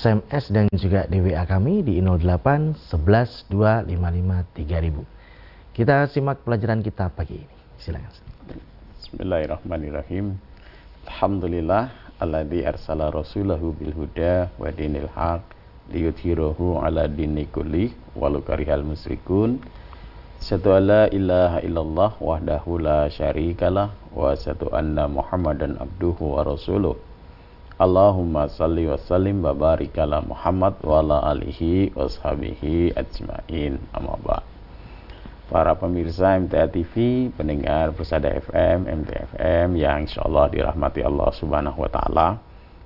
SMS 0.00 0.48
dan 0.48 0.64
juga 0.72 1.04
di 1.04 1.20
WA 1.20 1.44
kami 1.44 1.84
di 1.84 2.00
08 2.00 2.72
11 2.88 3.52
255 3.52 4.56
3000. 4.56 5.76
Kita 5.76 6.08
simak 6.08 6.40
pelajaran 6.40 6.80
kita 6.80 7.12
pagi 7.12 7.44
ini. 7.44 7.56
Silakan. 7.76 8.08
Bismillahirrahmanirrahim. 8.96 10.40
Alhamdulillah 11.04 11.92
alladzi 12.16 12.64
arsala 12.64 13.12
rasulahu 13.12 13.76
bil 13.76 13.92
huda 13.92 14.48
wa 14.56 14.72
dinil 14.72 15.12
haq 15.12 15.44
liyudhhirahu 15.92 16.80
ala 16.80 17.04
dini 17.04 17.44
kulli 17.52 17.92
walau 18.16 18.40
karihal 18.40 18.80
musyrikun. 18.80 19.60
Satu 20.40 20.80
ala 20.80 21.12
ilaha 21.12 21.60
illallah 21.60 22.16
wahdahu 22.16 22.80
la 22.80 23.12
syarikalah 23.12 23.92
wa 24.16 24.32
satu 24.32 24.72
anna 24.72 25.04
muhammadan 25.12 25.76
abduhu 25.76 26.40
wa 26.40 26.48
rasuluh. 26.48 26.96
Allahumma 27.80 28.44
salli 28.52 28.84
wa 28.84 29.00
sallim 29.00 29.40
wa 29.40 29.56
barik 29.56 29.96
Muhammad 30.28 30.76
wa 30.84 31.00
ala 31.00 31.32
alihi 31.32 31.96
wa 31.96 32.12
sahbihi 32.12 32.92
ajma'in. 32.92 33.80
Amma 33.96 34.20
Para 35.48 35.72
pemirsa 35.80 36.36
MTA 36.36 36.68
TV, 36.68 37.32
pendengar 37.32 37.96
Persada 37.96 38.36
FM, 38.36 38.84
MTFM 38.84 39.80
yang 39.80 40.04
insya 40.04 40.28
Allah 40.28 40.52
dirahmati 40.52 41.00
Allah 41.00 41.32
Subhanahu 41.32 41.80
wa 41.80 41.88
Ta'ala. 41.88 42.28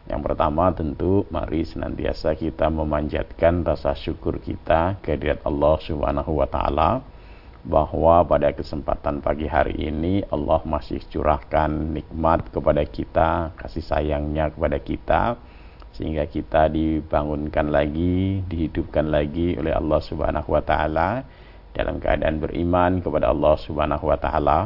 Yang 0.06 0.20
pertama, 0.30 0.70
tentu 0.70 1.26
mari 1.26 1.66
senantiasa 1.66 2.38
kita 2.38 2.70
memanjatkan 2.70 3.66
rasa 3.66 3.98
syukur 3.98 4.38
kita 4.38 5.02
kehadirat 5.02 5.42
Allah 5.42 5.74
Subhanahu 5.82 6.38
wa 6.38 6.46
Ta'ala 6.46 7.02
bahwa 7.64 8.20
pada 8.28 8.52
kesempatan 8.52 9.24
pagi 9.24 9.48
hari 9.48 9.88
ini 9.88 10.20
Allah 10.28 10.60
masih 10.68 11.00
curahkan 11.08 11.96
nikmat 11.96 12.52
kepada 12.52 12.84
kita, 12.84 13.56
kasih 13.56 13.80
sayangnya 13.80 14.52
kepada 14.52 14.76
kita 14.76 15.22
sehingga 15.96 16.28
kita 16.28 16.68
dibangunkan 16.68 17.72
lagi, 17.72 18.44
dihidupkan 18.44 19.08
lagi 19.08 19.56
oleh 19.56 19.72
Allah 19.72 20.00
Subhanahu 20.04 20.52
wa 20.52 20.60
taala 20.60 21.24
dalam 21.72 21.96
keadaan 21.96 22.36
beriman 22.42 23.00
kepada 23.00 23.32
Allah 23.32 23.56
Subhanahu 23.56 24.12
wa 24.12 24.18
taala. 24.20 24.58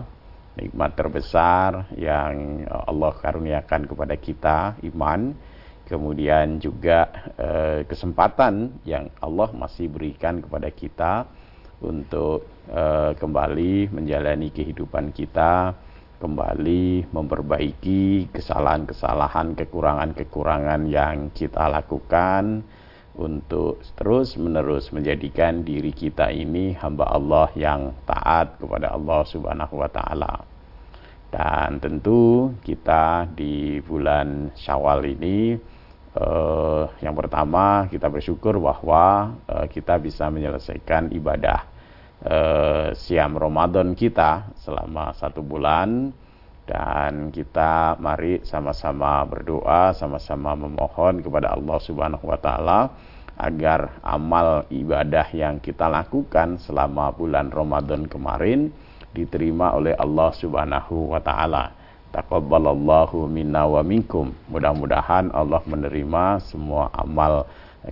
Nikmat 0.58 0.98
terbesar 0.98 1.86
yang 1.94 2.66
Allah 2.66 3.14
karuniakan 3.14 3.86
kepada 3.86 4.18
kita 4.18 4.74
iman, 4.90 5.30
kemudian 5.86 6.58
juga 6.58 7.06
eh, 7.38 7.86
kesempatan 7.86 8.82
yang 8.82 9.06
Allah 9.22 9.54
masih 9.54 9.86
berikan 9.86 10.42
kepada 10.42 10.66
kita 10.74 11.30
untuk 11.82 12.46
uh, 12.70 13.14
kembali 13.14 13.92
menjalani 13.94 14.50
kehidupan 14.50 15.14
kita, 15.14 15.74
kembali 16.18 17.14
memperbaiki 17.14 18.34
kesalahan-kesalahan, 18.34 19.54
kekurangan-kekurangan 19.54 20.90
yang 20.90 21.30
kita 21.30 21.70
lakukan 21.70 22.66
untuk 23.18 23.82
terus-menerus 23.98 24.94
menjadikan 24.94 25.66
diri 25.66 25.90
kita 25.90 26.30
ini 26.30 26.74
hamba 26.78 27.10
Allah 27.10 27.50
yang 27.58 27.94
taat 28.06 28.58
kepada 28.62 28.94
Allah 28.94 29.26
Subhanahu 29.26 29.74
wa 29.78 29.90
taala. 29.90 30.34
Dan 31.28 31.76
tentu 31.82 32.54
kita 32.64 33.28
di 33.36 33.84
bulan 33.84 34.48
Syawal 34.56 35.12
ini 35.12 35.60
uh, 36.16 36.88
yang 37.04 37.12
pertama 37.12 37.84
kita 37.90 38.08
bersyukur 38.08 38.56
bahwa 38.56 39.36
uh, 39.44 39.66
kita 39.68 40.00
bisa 40.00 40.30
menyelesaikan 40.32 41.12
ibadah 41.12 41.66
uh, 42.24 42.88
siam 42.96 43.36
Ramadan 43.36 43.92
kita 43.92 44.54
selama 44.56 45.12
satu 45.12 45.44
bulan 45.44 46.12
dan 46.68 47.32
kita 47.32 47.96
mari 47.96 48.44
sama-sama 48.44 49.24
berdoa, 49.24 49.96
sama-sama 49.96 50.52
memohon 50.52 51.24
kepada 51.24 51.56
Allah 51.56 51.78
Subhanahu 51.80 52.28
wa 52.28 52.36
taala 52.36 52.92
agar 53.40 54.02
amal 54.04 54.68
ibadah 54.68 55.32
yang 55.32 55.62
kita 55.64 55.88
lakukan 55.88 56.60
selama 56.60 57.08
bulan 57.16 57.48
Ramadan 57.48 58.04
kemarin 58.04 58.68
diterima 59.16 59.72
oleh 59.72 59.96
Allah 59.96 60.28
Subhanahu 60.36 61.16
wa 61.16 61.20
taala. 61.24 61.77
Taqabbalallahu 62.12 63.28
minna 63.28 63.68
wa 63.68 63.84
minkum. 63.84 64.32
Mudah-mudahan 64.48 65.28
Allah 65.32 65.60
menerima 65.68 66.40
semua 66.40 66.88
amal 66.96 67.44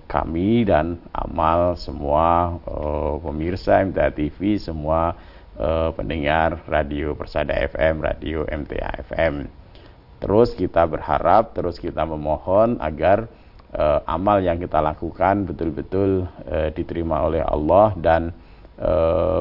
kami 0.05 0.67
dan 0.67 0.99
amal 1.15 1.79
semua 1.79 2.57
uh, 2.67 3.17
pemirsa 3.23 3.81
MTA 3.81 4.13
TV, 4.13 4.59
semua 4.61 5.15
uh, 5.57 5.89
pendengar 5.95 6.61
radio 6.69 7.17
Persada 7.17 7.55
FM, 7.55 8.03
radio 8.03 8.45
MTA 8.45 9.05
FM. 9.07 9.49
Terus 10.17 10.57
kita 10.57 10.85
berharap, 10.89 11.53
terus 11.53 11.77
kita 11.77 12.01
memohon 12.01 12.81
agar 12.81 13.29
uh, 13.73 14.01
amal 14.09 14.41
yang 14.41 14.57
kita 14.57 14.81
lakukan 14.81 15.45
betul-betul 15.45 16.25
uh, 16.49 16.69
diterima 16.73 17.21
oleh 17.25 17.45
Allah 17.45 17.93
dan 17.97 18.33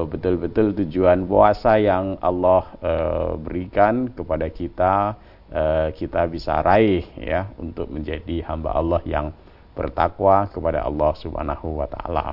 betul-betul 0.08 0.72
uh, 0.72 0.74
tujuan 0.80 1.28
puasa 1.28 1.76
yang 1.76 2.16
Allah 2.24 2.64
uh, 2.80 3.32
berikan 3.36 4.08
kepada 4.08 4.48
kita 4.48 5.12
uh, 5.52 5.88
kita 5.92 6.24
bisa 6.24 6.64
raih 6.64 7.04
ya 7.20 7.52
untuk 7.60 7.92
menjadi 7.92 8.48
hamba 8.48 8.72
Allah 8.72 9.04
yang 9.04 9.36
bertakwa 9.76 10.48
kepada 10.48 10.88
Allah 10.88 11.12
Subhanahu 11.20 11.84
wa 11.84 11.84
taala. 11.84 12.32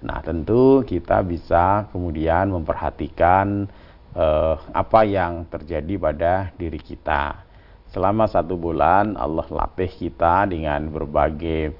Nah, 0.00 0.18
tentu 0.24 0.82
kita 0.82 1.22
bisa 1.22 1.86
kemudian 1.92 2.50
memperhatikan 2.50 3.68
uh, 4.16 4.56
apa 4.74 5.06
yang 5.06 5.46
terjadi 5.46 5.94
pada 6.00 6.34
diri 6.56 6.80
kita. 6.80 7.46
Selama 7.90 8.26
satu 8.26 8.54
bulan 8.54 9.14
Allah 9.14 9.46
latih 9.50 9.90
kita 9.90 10.46
dengan 10.50 10.88
berbagai 10.90 11.74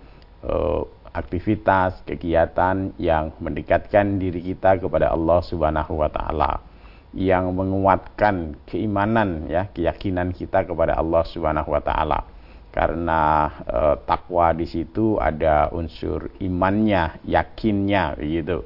uh, 0.47 0.85
aktivitas, 1.11 2.07
kegiatan 2.07 2.95
yang 2.97 3.35
mendekatkan 3.43 4.19
diri 4.23 4.39
kita 4.55 4.79
kepada 4.79 5.11
Allah 5.11 5.43
Subhanahu 5.43 5.99
wa 5.99 6.11
taala 6.11 6.63
yang 7.11 7.51
menguatkan 7.51 8.55
keimanan 8.71 9.51
ya 9.51 9.67
keyakinan 9.75 10.31
kita 10.31 10.63
kepada 10.63 10.95
Allah 10.95 11.27
Subhanahu 11.27 11.75
wa 11.75 11.83
taala. 11.83 12.21
Karena 12.71 13.51
e, 13.67 13.79
takwa 14.07 14.55
di 14.55 14.63
situ 14.63 15.19
ada 15.19 15.75
unsur 15.75 16.31
imannya 16.39 17.19
yakinnya 17.27 18.15
begitu. 18.15 18.63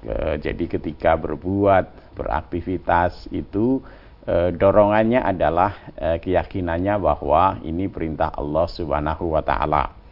E, 0.00 0.40
jadi 0.40 0.64
ketika 0.64 1.20
berbuat 1.20 2.16
beraktivitas 2.16 3.28
itu 3.28 3.84
e, 4.24 4.56
dorongannya 4.56 5.20
adalah 5.20 5.76
keyakinannya 6.24 6.96
bahwa 6.96 7.60
ini 7.60 7.92
perintah 7.92 8.32
Allah 8.32 8.64
Subhanahu 8.72 9.36
wa 9.36 9.44
taala 9.44 10.05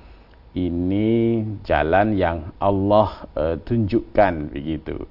ini 0.55 1.43
jalan 1.67 2.15
yang 2.15 2.55
Allah 2.63 3.27
e, 3.35 3.45
tunjukkan 3.59 4.55
begitu. 4.55 5.03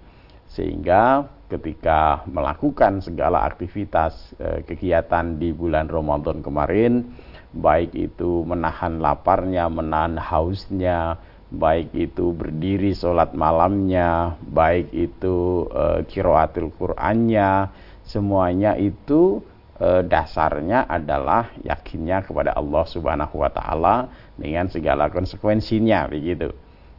Sehingga 0.47 1.27
ketika 1.51 2.23
melakukan 2.25 3.03
segala 3.03 3.45
aktivitas 3.45 4.33
e, 4.39 4.63
kegiatan 4.63 5.37
di 5.37 5.53
bulan 5.53 5.91
Ramadan 5.91 6.39
kemarin 6.41 7.13
baik 7.53 7.93
itu 7.93 8.41
menahan 8.47 8.97
laparnya 8.97 9.69
menahan 9.69 10.17
hausnya 10.17 11.21
baik 11.53 11.93
itu 11.93 12.33
berdiri 12.33 12.97
sholat 12.97 13.37
malamnya 13.37 14.33
baik 14.41 14.89
itu 14.89 15.69
e, 15.69 16.09
kiroatil 16.09 16.73
Qur'annya 16.73 17.69
semuanya 18.01 18.73
itu 18.73 19.45
e, 19.77 20.01
dasarnya 20.01 20.89
adalah 20.89 21.53
yakinnya 21.61 22.25
kepada 22.25 22.57
Allah 22.57 22.83
Subhanahu 22.89 23.45
wa 23.45 23.51
taala 23.53 23.95
dengan 24.37 24.69
segala 24.69 25.09
konsekuensinya 25.13 26.09
begitu. 26.09 26.49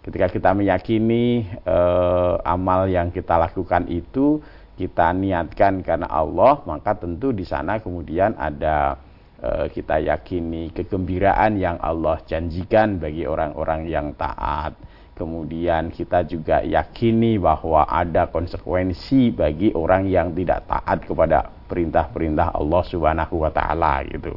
Ketika 0.05 0.29
kita 0.29 0.50
meyakini 0.53 1.49
eh, 1.64 2.35
amal 2.44 2.87
yang 2.93 3.09
kita 3.09 3.41
lakukan 3.41 3.88
itu 3.88 4.44
kita 4.76 5.14
niatkan 5.14 5.81
karena 5.81 6.11
Allah, 6.11 6.61
maka 6.67 6.99
tentu 6.99 7.32
di 7.32 7.47
sana 7.47 7.81
kemudian 7.81 8.37
ada 8.37 9.00
eh, 9.41 9.67
kita 9.73 10.05
yakini 10.05 10.70
kegembiraan 10.76 11.56
yang 11.56 11.81
Allah 11.81 12.20
janjikan 12.29 13.00
bagi 13.00 13.25
orang-orang 13.25 13.88
yang 13.88 14.12
taat. 14.14 14.76
Kemudian 15.14 15.94
kita 15.94 16.26
juga 16.26 16.67
yakini 16.67 17.38
bahwa 17.38 17.87
ada 17.87 18.26
konsekuensi 18.26 19.31
bagi 19.31 19.70
orang 19.70 20.11
yang 20.11 20.35
tidak 20.35 20.67
taat 20.67 21.06
kepada 21.06 21.55
perintah-perintah 21.70 22.50
Allah 22.50 22.82
Subhanahu 22.82 23.47
wa 23.47 23.50
taala 23.55 24.03
gitu 24.11 24.35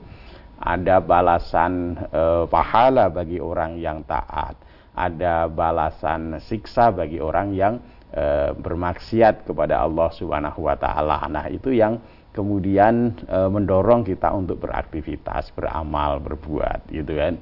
ada 0.58 0.98
balasan 0.98 1.94
e, 2.10 2.50
pahala 2.50 3.14
bagi 3.14 3.38
orang 3.38 3.78
yang 3.78 4.02
taat, 4.06 4.58
ada 4.98 5.46
balasan 5.46 6.42
siksa 6.42 6.90
bagi 6.90 7.22
orang 7.22 7.54
yang 7.54 7.78
e, 8.10 8.54
bermaksiat 8.58 9.46
kepada 9.46 9.86
Allah 9.86 10.10
Subhanahu 10.10 10.66
wa 10.66 10.74
taala. 10.74 11.22
Nah, 11.30 11.46
itu 11.54 11.70
yang 11.70 12.02
kemudian 12.34 13.14
e, 13.26 13.38
mendorong 13.50 14.02
kita 14.02 14.34
untuk 14.34 14.66
beraktivitas, 14.66 15.54
beramal, 15.54 16.18
berbuat 16.22 16.90
gitu 16.90 17.14
kan. 17.14 17.38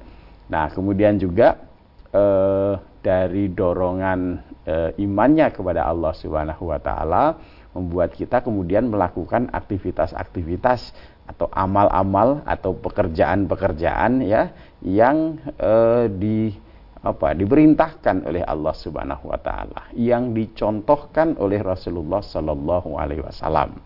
Nah, 0.52 0.68
kemudian 0.68 1.16
juga 1.16 1.56
e, 2.12 2.24
dari 3.00 3.48
dorongan 3.48 4.20
e, 4.66 4.74
imannya 5.00 5.52
kepada 5.54 5.88
Allah 5.88 6.12
Subhanahu 6.12 6.68
wa 6.68 6.80
taala 6.80 7.24
membuat 7.76 8.16
kita 8.16 8.40
kemudian 8.40 8.88
melakukan 8.88 9.52
aktivitas-aktivitas 9.52 10.96
atau 11.26 11.50
amal-amal 11.50 12.42
atau 12.46 12.74
pekerjaan-pekerjaan 12.78 14.22
ya 14.22 14.54
yang 14.82 15.42
uh, 15.58 16.06
di 16.06 16.54
apa 17.06 17.38
diperintahkan 17.38 18.26
oleh 18.26 18.42
Allah 18.42 18.74
Subhanahu 18.74 19.30
wa 19.30 19.38
taala 19.38 19.94
yang 19.94 20.34
dicontohkan 20.34 21.38
oleh 21.38 21.62
Rasulullah 21.62 22.18
sallallahu 22.18 22.98
alaihi 22.98 23.22
wasallam 23.22 23.78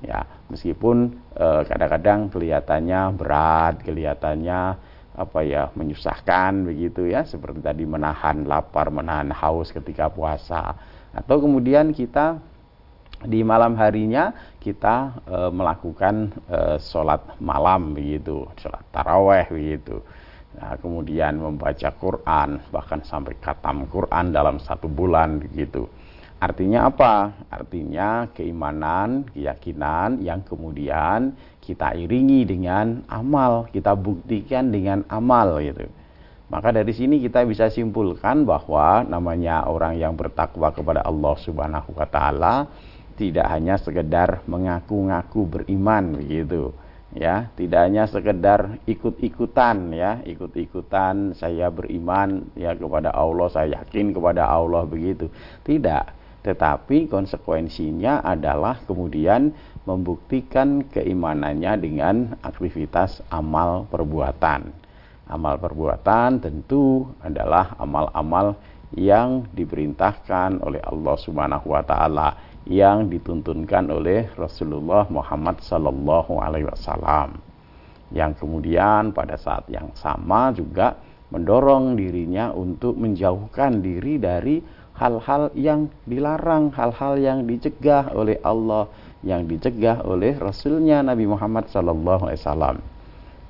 ya. 0.00 0.24
Meskipun 0.48 1.16
eh, 1.36 1.62
kadang-kadang 1.64 2.28
kelihatannya 2.28 3.00
berat 3.16 3.80
kelihatannya 3.84 4.60
apa 5.12 5.38
ya 5.44 5.68
menyusahkan 5.76 6.64
begitu 6.64 7.08
ya. 7.08 7.24
Seperti 7.24 7.60
tadi 7.60 7.84
menahan 7.84 8.44
lapar 8.44 8.88
menahan 8.88 9.32
haus 9.32 9.68
ketika 9.68 10.08
puasa. 10.08 10.76
Atau 11.12 11.44
kemudian 11.44 11.92
kita 11.92 12.40
di 13.26 13.40
malam 13.46 13.78
harinya 13.78 14.56
kita 14.58 15.22
e, 15.26 15.36
melakukan 15.50 16.30
e, 16.46 16.58
sholat 16.82 17.38
malam 17.42 17.94
begitu 17.94 18.46
sholat 18.58 18.82
taraweh 18.90 19.46
begitu 19.50 20.02
Nah, 20.52 20.76
kemudian 20.76 21.40
membaca 21.40 21.88
Quran, 21.96 22.60
bahkan 22.68 23.00
sampai 23.00 23.40
khatam 23.40 23.88
Quran 23.88 24.36
dalam 24.36 24.60
satu 24.60 24.84
bulan 24.84 25.40
gitu. 25.56 25.88
Artinya 26.42 26.90
apa? 26.90 27.32
Artinya 27.48 28.28
keimanan, 28.34 29.24
keyakinan 29.32 30.20
yang 30.20 30.42
kemudian 30.44 31.38
kita 31.62 31.94
iringi 31.96 32.44
dengan 32.44 33.06
amal, 33.08 33.70
kita 33.70 33.94
buktikan 33.96 34.68
dengan 34.68 35.06
amal 35.08 35.62
gitu. 35.62 35.86
Maka 36.52 36.68
dari 36.68 36.92
sini 36.92 37.16
kita 37.22 37.48
bisa 37.48 37.72
simpulkan 37.72 38.44
bahwa 38.44 39.06
namanya 39.08 39.64
orang 39.64 39.96
yang 39.96 40.12
bertakwa 40.12 40.68
kepada 40.68 41.00
Allah 41.00 41.32
Subhanahu 41.40 41.96
wa 41.96 42.04
taala 42.04 42.68
tidak 43.14 43.46
hanya 43.48 43.78
sekedar 43.78 44.44
mengaku-ngaku 44.48 45.46
beriman 45.46 46.18
begitu 46.18 46.72
ya. 47.16 47.52
Tidak 47.52 47.80
hanya 47.80 48.08
sekedar 48.08 48.80
ikut-ikutan 48.88 49.92
ya. 49.92 50.20
Ikut-ikutan 50.24 51.36
saya 51.36 51.68
beriman 51.68 52.52
ya 52.56 52.72
kepada 52.76 53.12
Allah 53.12 53.48
saya 53.52 53.80
yakin 53.80 54.16
kepada 54.16 54.48
Allah 54.48 54.84
begitu. 54.88 55.28
Tidak. 55.62 56.20
Tetapi 56.42 57.06
konsekuensinya 57.06 58.26
adalah 58.26 58.82
kemudian 58.82 59.54
membuktikan 59.86 60.90
keimanannya 60.90 61.72
dengan 61.78 62.14
aktivitas 62.42 63.22
amal 63.30 63.86
perbuatan. 63.86 64.74
Amal 65.30 65.54
perbuatan 65.62 66.42
tentu 66.42 67.06
adalah 67.22 67.78
amal-amal 67.78 68.58
yang 68.92 69.48
diperintahkan 69.54 70.60
oleh 70.60 70.82
Allah 70.82 71.16
Subhanahu 71.16 71.72
wa 71.72 71.82
taala 71.86 72.28
yang 72.66 73.10
dituntunkan 73.10 73.90
oleh 73.90 74.30
Rasulullah 74.38 75.06
Muhammad 75.10 75.58
Sallallahu 75.62 76.38
Alaihi 76.38 76.70
Wasallam 76.70 77.52
yang 78.12 78.36
kemudian 78.36 79.10
pada 79.16 79.40
saat 79.40 79.66
yang 79.72 79.88
sama 79.96 80.52
juga 80.52 81.00
mendorong 81.32 81.96
dirinya 81.96 82.52
untuk 82.52 83.00
menjauhkan 83.00 83.80
diri 83.80 84.20
dari 84.20 84.60
hal-hal 85.00 85.48
yang 85.56 85.88
dilarang, 86.04 86.68
hal-hal 86.76 87.16
yang 87.16 87.48
dicegah 87.48 88.12
oleh 88.12 88.36
Allah, 88.44 88.86
yang 89.24 89.48
dicegah 89.48 90.04
oleh 90.04 90.36
Rasulnya 90.36 91.00
Nabi 91.00 91.24
Muhammad 91.24 91.72
Wasallam. 91.72 92.84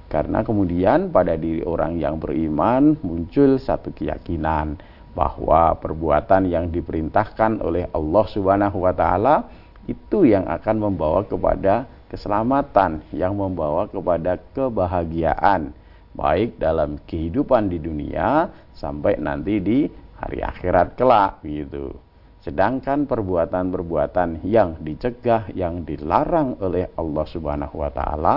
Karena 0.06 0.46
kemudian 0.46 1.10
pada 1.10 1.34
diri 1.34 1.66
orang 1.66 1.98
yang 1.98 2.22
beriman 2.22 3.00
muncul 3.02 3.58
satu 3.58 3.90
keyakinan 3.90 4.78
bahwa 5.12 5.76
perbuatan 5.76 6.48
yang 6.48 6.72
diperintahkan 6.72 7.60
oleh 7.60 7.88
Allah 7.92 8.24
Subhanahu 8.28 8.84
wa 8.84 8.92
taala 8.96 9.44
itu 9.84 10.24
yang 10.24 10.48
akan 10.48 10.76
membawa 10.78 11.26
kepada 11.26 11.84
keselamatan, 12.08 13.04
yang 13.12 13.36
membawa 13.36 13.88
kepada 13.88 14.40
kebahagiaan 14.52 15.72
baik 16.12 16.60
dalam 16.60 17.00
kehidupan 17.08 17.72
di 17.72 17.80
dunia 17.80 18.52
sampai 18.76 19.16
nanti 19.16 19.56
di 19.60 19.78
hari 20.20 20.44
akhirat 20.44 20.94
kelak 20.96 21.40
gitu. 21.44 21.96
Sedangkan 22.42 23.06
perbuatan-perbuatan 23.06 24.42
yang 24.44 24.82
dicegah, 24.82 25.48
yang 25.54 25.86
dilarang 25.86 26.58
oleh 26.58 26.90
Allah 26.98 27.26
Subhanahu 27.26 27.80
wa 27.80 27.90
taala 27.94 28.36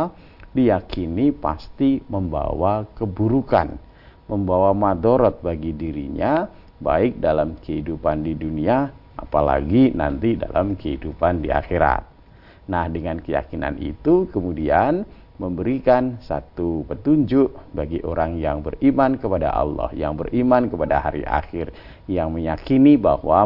diyakini 0.56 1.36
pasti 1.36 2.00
membawa 2.08 2.88
keburukan, 2.96 3.76
membawa 4.32 4.72
madorot 4.72 5.44
bagi 5.44 5.76
dirinya 5.76 6.48
baik 6.80 7.20
dalam 7.24 7.56
kehidupan 7.60 8.26
di 8.26 8.36
dunia 8.36 8.92
apalagi 9.16 9.96
nanti 9.96 10.36
dalam 10.36 10.76
kehidupan 10.76 11.40
di 11.40 11.50
akhirat. 11.50 12.04
Nah, 12.66 12.90
dengan 12.90 13.22
keyakinan 13.22 13.78
itu 13.80 14.28
kemudian 14.34 15.06
memberikan 15.36 16.16
satu 16.24 16.88
petunjuk 16.88 17.52
bagi 17.76 18.00
orang 18.08 18.40
yang 18.40 18.64
beriman 18.64 19.20
kepada 19.20 19.52
Allah, 19.52 19.92
yang 19.92 20.16
beriman 20.16 20.72
kepada 20.72 21.04
hari 21.04 21.28
akhir, 21.28 21.76
yang 22.08 22.32
meyakini 22.32 22.96
bahwa 22.96 23.44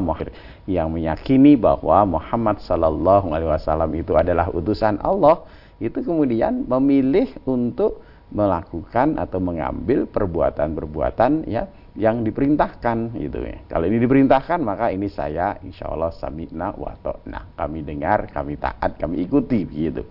yang 0.69 0.93
meyakini 0.93 1.57
bahwa 1.57 2.05
Muhammad 2.05 2.61
sallallahu 2.61 3.33
alaihi 3.33 3.49
wasallam 3.49 3.89
itu 3.97 4.13
adalah 4.13 4.53
utusan 4.53 5.01
Allah, 5.01 5.41
itu 5.81 5.97
kemudian 6.05 6.69
memilih 6.69 7.33
untuk 7.49 8.05
melakukan 8.29 9.17
atau 9.17 9.41
mengambil 9.41 10.05
perbuatan-perbuatan 10.05 11.49
ya 11.49 11.65
yang 11.97 12.21
diperintahkan 12.21 13.17
gitu 13.17 13.39
ya. 13.41 13.57
Kalau 13.65 13.85
ini 13.89 13.97
diperintahkan 13.97 14.59
maka 14.61 14.93
ini 14.93 15.09
saya 15.09 15.57
insya 15.65 15.89
Allah 15.89 16.13
sami'na 16.13 16.77
wa 16.77 16.93
Nah 17.25 17.49
Kami 17.57 17.81
dengar, 17.81 18.29
kami 18.29 18.59
taat, 18.61 18.99
kami 19.01 19.25
ikuti 19.25 19.65
begitu. 19.65 20.05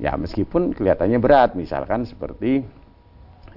Ya 0.00 0.16
meskipun 0.16 0.72
kelihatannya 0.72 1.20
berat 1.20 1.52
misalkan 1.52 2.08
seperti 2.08 2.64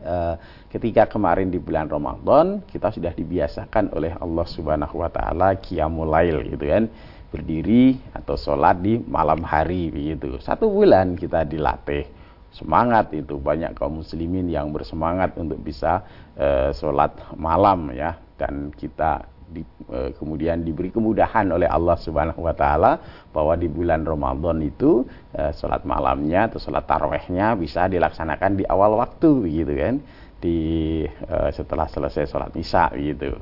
uh, 0.04 0.36
ketika 0.68 1.08
kemarin 1.08 1.48
di 1.48 1.56
bulan 1.56 1.88
Ramadan 1.88 2.60
kita 2.68 2.92
sudah 2.92 3.16
dibiasakan 3.16 3.96
oleh 3.96 4.12
Allah 4.20 4.44
Subhanahu 4.44 5.00
wa 5.00 5.08
taala 5.08 5.56
qiyamul 5.56 6.12
lail 6.12 6.44
gitu 6.44 6.68
kan 6.68 6.92
berdiri 7.32 7.98
atau 8.14 8.38
sholat 8.38 8.84
di 8.84 9.02
malam 9.08 9.42
hari 9.42 9.90
begitu. 9.90 10.38
Satu 10.44 10.70
bulan 10.70 11.16
kita 11.16 11.48
dilatih 11.48 12.23
semangat 12.54 13.12
itu. 13.12 13.42
Banyak 13.42 13.74
kaum 13.76 14.02
muslimin 14.02 14.48
yang 14.48 14.70
bersemangat 14.70 15.36
untuk 15.36 15.60
bisa 15.60 16.06
e, 16.38 16.72
sholat 16.72 17.14
malam 17.36 17.90
ya. 17.92 18.16
Dan 18.38 18.70
kita 18.74 19.26
di, 19.50 19.62
e, 19.90 20.14
kemudian 20.18 20.62
diberi 20.62 20.90
kemudahan 20.94 21.50
oleh 21.50 21.70
Allah 21.70 21.98
Subhanahu 21.98 22.42
Wa 22.46 22.56
Taala 22.58 22.92
bahwa 23.30 23.54
di 23.58 23.70
bulan 23.70 24.06
Ramadan 24.06 24.62
itu 24.62 25.06
e, 25.34 25.54
sholat 25.54 25.86
malamnya 25.86 26.50
atau 26.50 26.62
sholat 26.62 26.86
tarawehnya 26.86 27.58
bisa 27.58 27.90
dilaksanakan 27.90 28.62
di 28.62 28.64
awal 28.70 28.98
waktu 29.02 29.30
begitu 29.50 29.74
kan? 29.78 29.96
Di 30.38 30.58
e, 31.06 31.36
setelah 31.54 31.90
selesai 31.90 32.30
sholat 32.30 32.54
isya 32.54 32.94
gitu. 32.98 33.34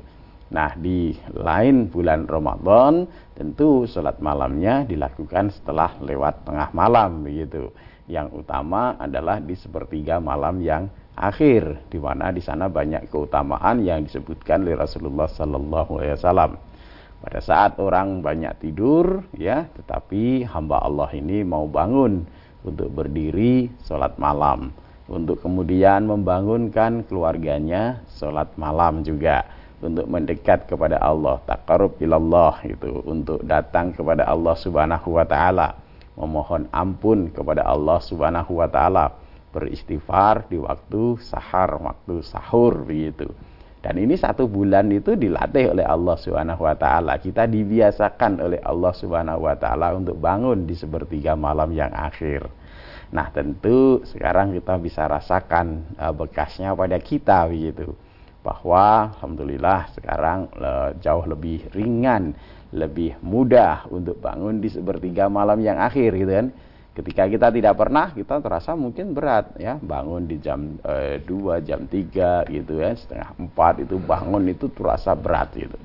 Nah 0.52 0.76
di 0.76 1.16
lain 1.32 1.88
bulan 1.88 2.28
Ramadan 2.28 3.08
tentu 3.32 3.88
sholat 3.88 4.20
malamnya 4.20 4.84
dilakukan 4.84 5.48
setelah 5.48 5.96
lewat 6.04 6.44
tengah 6.44 6.68
malam 6.76 7.24
begitu 7.24 7.72
yang 8.10 8.34
utama 8.34 8.98
adalah 8.98 9.38
di 9.38 9.54
sepertiga 9.54 10.18
malam 10.18 10.58
yang 10.58 10.90
akhir 11.14 11.86
di 11.92 12.00
mana 12.00 12.32
di 12.32 12.40
sana 12.40 12.66
banyak 12.66 13.06
keutamaan 13.12 13.84
yang 13.84 14.02
disebutkan 14.02 14.64
oleh 14.64 14.74
Rasulullah 14.78 15.28
sallallahu 15.28 16.00
alaihi 16.00 16.16
wasallam. 16.18 16.52
Pada 17.22 17.38
saat 17.38 17.78
orang 17.78 18.18
banyak 18.18 18.50
tidur 18.58 19.22
ya, 19.38 19.70
tetapi 19.78 20.42
hamba 20.42 20.82
Allah 20.82 21.06
ini 21.14 21.46
mau 21.46 21.70
bangun 21.70 22.26
untuk 22.66 22.90
berdiri 22.90 23.70
sholat 23.86 24.18
malam, 24.18 24.74
untuk 25.06 25.38
kemudian 25.38 26.10
membangunkan 26.10 27.06
keluarganya 27.06 28.02
sholat 28.10 28.50
malam 28.58 29.06
juga, 29.06 29.46
untuk 29.78 30.10
mendekat 30.10 30.66
kepada 30.66 30.98
Allah, 30.98 31.38
takarub 31.46 31.94
ilallah 32.02 32.58
itu, 32.66 32.90
untuk 33.06 33.38
datang 33.46 33.94
kepada 33.94 34.26
Allah 34.26 34.58
Subhanahu 34.58 35.14
wa 35.14 35.22
taala 35.22 35.81
memohon 36.16 36.68
ampun 36.72 37.32
kepada 37.32 37.64
Allah 37.64 37.98
Subhanahu 38.00 38.60
wa 38.60 38.68
taala, 38.68 39.12
beristighfar 39.52 40.48
di 40.48 40.60
waktu 40.60 41.20
sahar, 41.20 41.76
waktu 41.80 42.20
sahur 42.24 42.84
begitu. 42.84 43.28
Dan 43.82 43.98
ini 43.98 44.14
satu 44.14 44.46
bulan 44.46 44.86
itu 44.94 45.18
dilatih 45.18 45.74
oleh 45.74 45.82
Allah 45.82 46.14
Subhanahu 46.14 46.62
wa 46.62 46.76
taala. 46.78 47.18
Kita 47.18 47.50
dibiasakan 47.50 48.38
oleh 48.38 48.60
Allah 48.62 48.92
Subhanahu 48.94 49.42
wa 49.42 49.58
taala 49.58 49.98
untuk 49.98 50.22
bangun 50.22 50.70
di 50.70 50.78
sepertiga 50.78 51.34
malam 51.34 51.74
yang 51.74 51.90
akhir. 51.90 52.46
Nah, 53.12 53.28
tentu 53.34 54.00
sekarang 54.08 54.54
kita 54.54 54.78
bisa 54.78 55.04
rasakan 55.04 55.84
uh, 55.98 56.14
bekasnya 56.14 56.72
pada 56.72 56.96
kita 57.02 57.44
begitu. 57.50 57.92
Bahwa 58.42 59.14
alhamdulillah 59.14 59.94
sekarang 59.94 60.50
uh, 60.58 60.90
jauh 60.98 61.22
lebih 61.24 61.70
ringan 61.72 62.34
lebih 62.72 63.20
mudah 63.20 63.84
untuk 63.92 64.18
bangun 64.18 64.58
di 64.58 64.72
sepertiga 64.72 65.28
malam 65.28 65.60
yang 65.60 65.78
akhir 65.78 66.16
gitu 66.16 66.32
kan. 66.32 66.48
Ketika 66.92 67.24
kita 67.24 67.48
tidak 67.48 67.80
pernah, 67.80 68.12
kita 68.12 68.44
terasa 68.44 68.76
mungkin 68.76 69.16
berat 69.16 69.56
ya, 69.56 69.80
bangun 69.80 70.28
di 70.28 70.36
jam 70.44 70.76
e, 70.84 71.16
eh, 71.16 71.24
2, 71.24 71.64
jam 71.64 71.88
3 71.88 72.44
gitu 72.52 72.84
ya, 72.84 72.92
setengah 72.92 73.32
4 73.32 73.88
itu 73.88 73.96
bangun 73.96 74.44
itu 74.52 74.68
terasa 74.68 75.16
berat 75.16 75.56
gitu. 75.56 75.80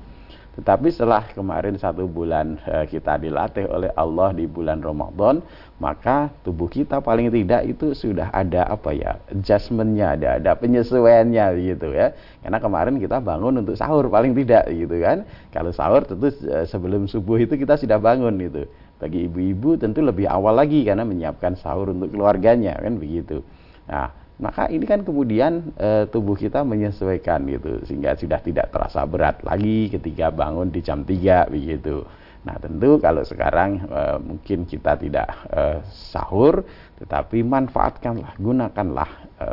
Tetapi 0.58 0.90
setelah 0.90 1.22
kemarin 1.30 1.78
satu 1.78 2.10
bulan 2.10 2.58
uh, 2.66 2.82
kita 2.82 3.14
dilatih 3.14 3.70
oleh 3.70 3.94
Allah 3.94 4.34
di 4.34 4.42
bulan 4.50 4.82
Ramadan, 4.82 5.38
maka 5.78 6.34
tubuh 6.42 6.66
kita 6.66 6.98
paling 6.98 7.30
tidak 7.30 7.62
itu 7.62 7.94
sudah 7.94 8.34
ada 8.34 8.66
apa 8.66 8.90
ya 8.90 9.22
adjustmentnya, 9.30 10.18
ada 10.18 10.28
ada 10.42 10.58
penyesuaiannya 10.58 11.46
gitu 11.62 11.94
ya. 11.94 12.10
Karena 12.42 12.58
kemarin 12.58 12.98
kita 12.98 13.22
bangun 13.22 13.62
untuk 13.62 13.78
sahur 13.78 14.10
paling 14.10 14.34
tidak 14.34 14.66
gitu 14.74 14.98
kan. 14.98 15.22
Kalau 15.54 15.70
sahur 15.70 16.02
tentu 16.02 16.26
uh, 16.50 16.66
sebelum 16.66 17.06
subuh 17.06 17.38
itu 17.38 17.54
kita 17.54 17.78
sudah 17.78 18.02
bangun 18.02 18.34
itu. 18.42 18.66
Bagi 18.98 19.30
ibu-ibu 19.30 19.78
tentu 19.78 20.02
lebih 20.02 20.26
awal 20.26 20.58
lagi 20.58 20.82
karena 20.82 21.06
menyiapkan 21.06 21.54
sahur 21.54 21.94
untuk 21.94 22.10
keluarganya 22.10 22.74
kan 22.82 22.98
begitu. 22.98 23.46
Nah, 23.86 24.10
maka 24.38 24.70
ini 24.70 24.86
kan 24.86 25.02
kemudian 25.02 25.74
e, 25.74 26.06
tubuh 26.14 26.38
kita 26.38 26.62
menyesuaikan 26.62 27.42
gitu 27.50 27.82
sehingga 27.90 28.14
sudah 28.14 28.38
tidak 28.38 28.70
terasa 28.70 29.02
berat 29.02 29.42
lagi 29.42 29.90
ketika 29.90 30.30
bangun 30.30 30.70
di 30.70 30.78
jam 30.78 31.02
3 31.02 31.50
begitu. 31.50 32.06
Nah, 32.46 32.54
tentu 32.62 33.02
kalau 33.02 33.26
sekarang 33.26 33.82
e, 33.82 34.00
mungkin 34.22 34.62
kita 34.62 34.94
tidak 34.94 35.26
e, 35.50 35.82
sahur 35.90 36.62
tetapi 37.02 37.42
manfaatkanlah, 37.42 38.38
gunakanlah 38.38 39.10
e, 39.42 39.46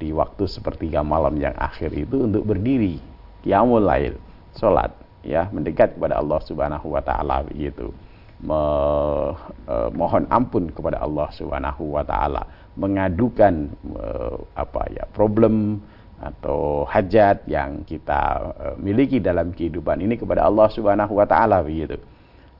di 0.00 0.12
waktu 0.16 0.48
sepertiga 0.48 1.04
malam 1.04 1.36
yang 1.36 1.56
akhir 1.56 1.92
itu 1.92 2.24
untuk 2.24 2.48
berdiri, 2.48 2.96
qiyamul 3.44 3.84
lail, 3.84 4.16
salat 4.56 4.96
ya, 5.20 5.48
mendekat 5.52 5.96
kepada 5.96 6.20
Allah 6.20 6.40
Subhanahu 6.40 6.96
wa 6.96 7.04
taala 7.04 7.44
begitu. 7.44 7.92
Mo, 8.36 9.32
e, 9.64 9.74
mohon 9.96 10.28
ampun 10.28 10.68
kepada 10.68 11.00
Allah 11.00 11.32
Subhanahu 11.32 11.96
wa 11.96 12.04
taala 12.04 12.44
mengadukan 12.76 13.72
uh, 13.96 14.36
apa 14.52 14.84
ya 14.92 15.08
problem 15.16 15.80
atau 16.20 16.84
hajat 16.84 17.48
yang 17.48 17.80
kita 17.88 18.52
uh, 18.52 18.76
miliki 18.76 19.16
dalam 19.16 19.56
kehidupan 19.56 20.04
ini 20.04 20.20
kepada 20.20 20.44
Allah 20.44 20.68
Subhanahu 20.68 21.16
wa 21.16 21.24
taala 21.24 21.64
begitu. 21.64 21.96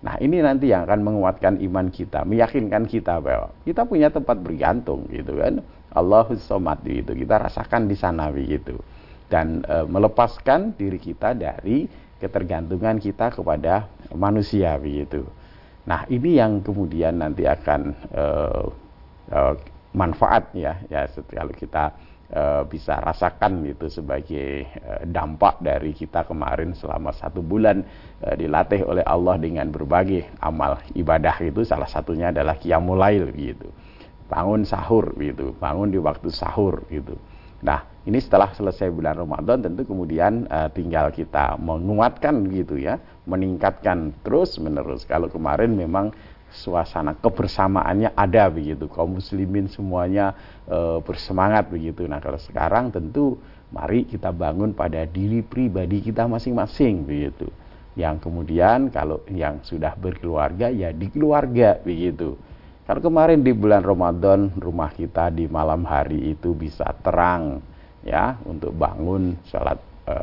Nah, 0.05 0.21
ini 0.21 0.45
nanti 0.45 0.69
yang 0.69 0.85
akan 0.85 1.01
menguatkan 1.03 1.59
iman 1.65 1.89
kita, 1.89 2.29
meyakinkan 2.29 2.85
kita 2.85 3.17
bahwa 3.19 3.49
kita 3.65 3.89
punya 3.89 4.13
tempat 4.13 4.39
bergantung 4.45 5.09
gitu 5.09 5.41
kan. 5.41 5.65
Allahus 5.97 6.45
Somad 6.45 6.85
gitu. 6.85 7.17
Kita 7.17 7.41
rasakan 7.41 7.89
di 7.89 7.97
sana 7.97 8.29
begitu. 8.29 8.77
Dan 9.27 9.65
e, 9.65 9.89
melepaskan 9.89 10.77
diri 10.77 11.01
kita 11.01 11.33
dari 11.33 11.89
ketergantungan 12.21 13.01
kita 13.01 13.33
kepada 13.33 13.89
manusia 14.13 14.77
begitu. 14.77 15.25
Nah, 15.87 16.03
ini 16.11 16.35
yang 16.35 16.67
kemudian 16.67 17.23
nanti 17.23 17.47
akan 17.47 17.81
e, 18.11 18.25
e, 19.31 19.41
manfaat 19.95 20.53
ya 20.53 20.77
ya 20.91 21.07
kalau 21.07 21.55
kita 21.55 21.95
e, 22.27 22.43
bisa 22.67 22.99
rasakan 22.99 23.63
itu 23.63 23.87
sebagai 23.87 24.67
e, 24.67 24.93
dampak 25.07 25.63
dari 25.63 25.95
kita 25.95 26.27
kemarin 26.27 26.75
selama 26.75 27.15
satu 27.15 27.39
bulan 27.39 27.87
e, 28.19 28.29
dilatih 28.35 28.83
oleh 28.83 29.07
Allah 29.07 29.39
dengan 29.39 29.71
berbagai 29.71 30.27
amal 30.43 30.83
ibadah 30.99 31.39
itu 31.47 31.63
salah 31.63 31.87
satunya 31.87 32.35
adalah 32.35 32.59
qiyamulail 32.59 33.31
gitu. 33.39 33.71
Bangun 34.27 34.67
sahur 34.67 35.15
gitu. 35.23 35.55
Bangun 35.55 35.95
di 35.95 36.03
waktu 36.03 36.35
sahur 36.35 36.83
gitu. 36.91 37.15
Nah 37.63 37.87
ini 38.11 38.19
setelah 38.19 38.51
selesai 38.53 38.91
bulan 38.91 39.23
Ramadan 39.23 39.63
tentu 39.63 39.87
kemudian 39.87 40.51
e, 40.51 40.59
tinggal 40.75 41.15
kita 41.15 41.55
menguatkan 41.63 42.43
gitu 42.51 42.75
ya 42.75 42.99
meningkatkan 43.27 44.15
terus 44.23 44.57
menerus. 44.63 45.03
Kalau 45.05 45.27
kemarin 45.27 45.75
memang 45.75 46.15
suasana 46.51 47.19
kebersamaannya 47.19 48.15
ada 48.15 48.49
begitu. 48.49 48.87
Kaum 48.87 49.19
muslimin 49.19 49.67
semuanya 49.67 50.33
e, 50.65 51.03
bersemangat 51.03 51.69
begitu. 51.69 52.07
Nah 52.07 52.23
kalau 52.23 52.39
sekarang 52.39 52.95
tentu 52.95 53.37
mari 53.75 54.07
kita 54.07 54.31
bangun 54.31 54.73
pada 54.73 55.03
diri 55.05 55.43
pribadi 55.43 56.01
kita 56.01 56.25
masing-masing 56.31 57.05
begitu. 57.05 57.51
Yang 57.99 58.29
kemudian 58.29 58.93
kalau 58.95 59.25
yang 59.33 59.61
sudah 59.67 59.99
berkeluarga 59.99 60.71
ya 60.71 60.95
di 60.95 61.11
keluarga 61.11 61.77
begitu. 61.83 62.39
Kalau 62.87 63.03
kemarin 63.03 63.43
di 63.43 63.51
bulan 63.51 63.83
Ramadan 63.83 64.55
rumah 64.63 64.95
kita 64.95 65.35
di 65.35 65.51
malam 65.51 65.83
hari 65.83 66.31
itu 66.39 66.55
bisa 66.55 66.87
terang 67.03 67.59
ya 68.07 68.39
untuk 68.47 68.71
bangun 68.79 69.35
sholat 69.51 69.96
e, 70.07 70.15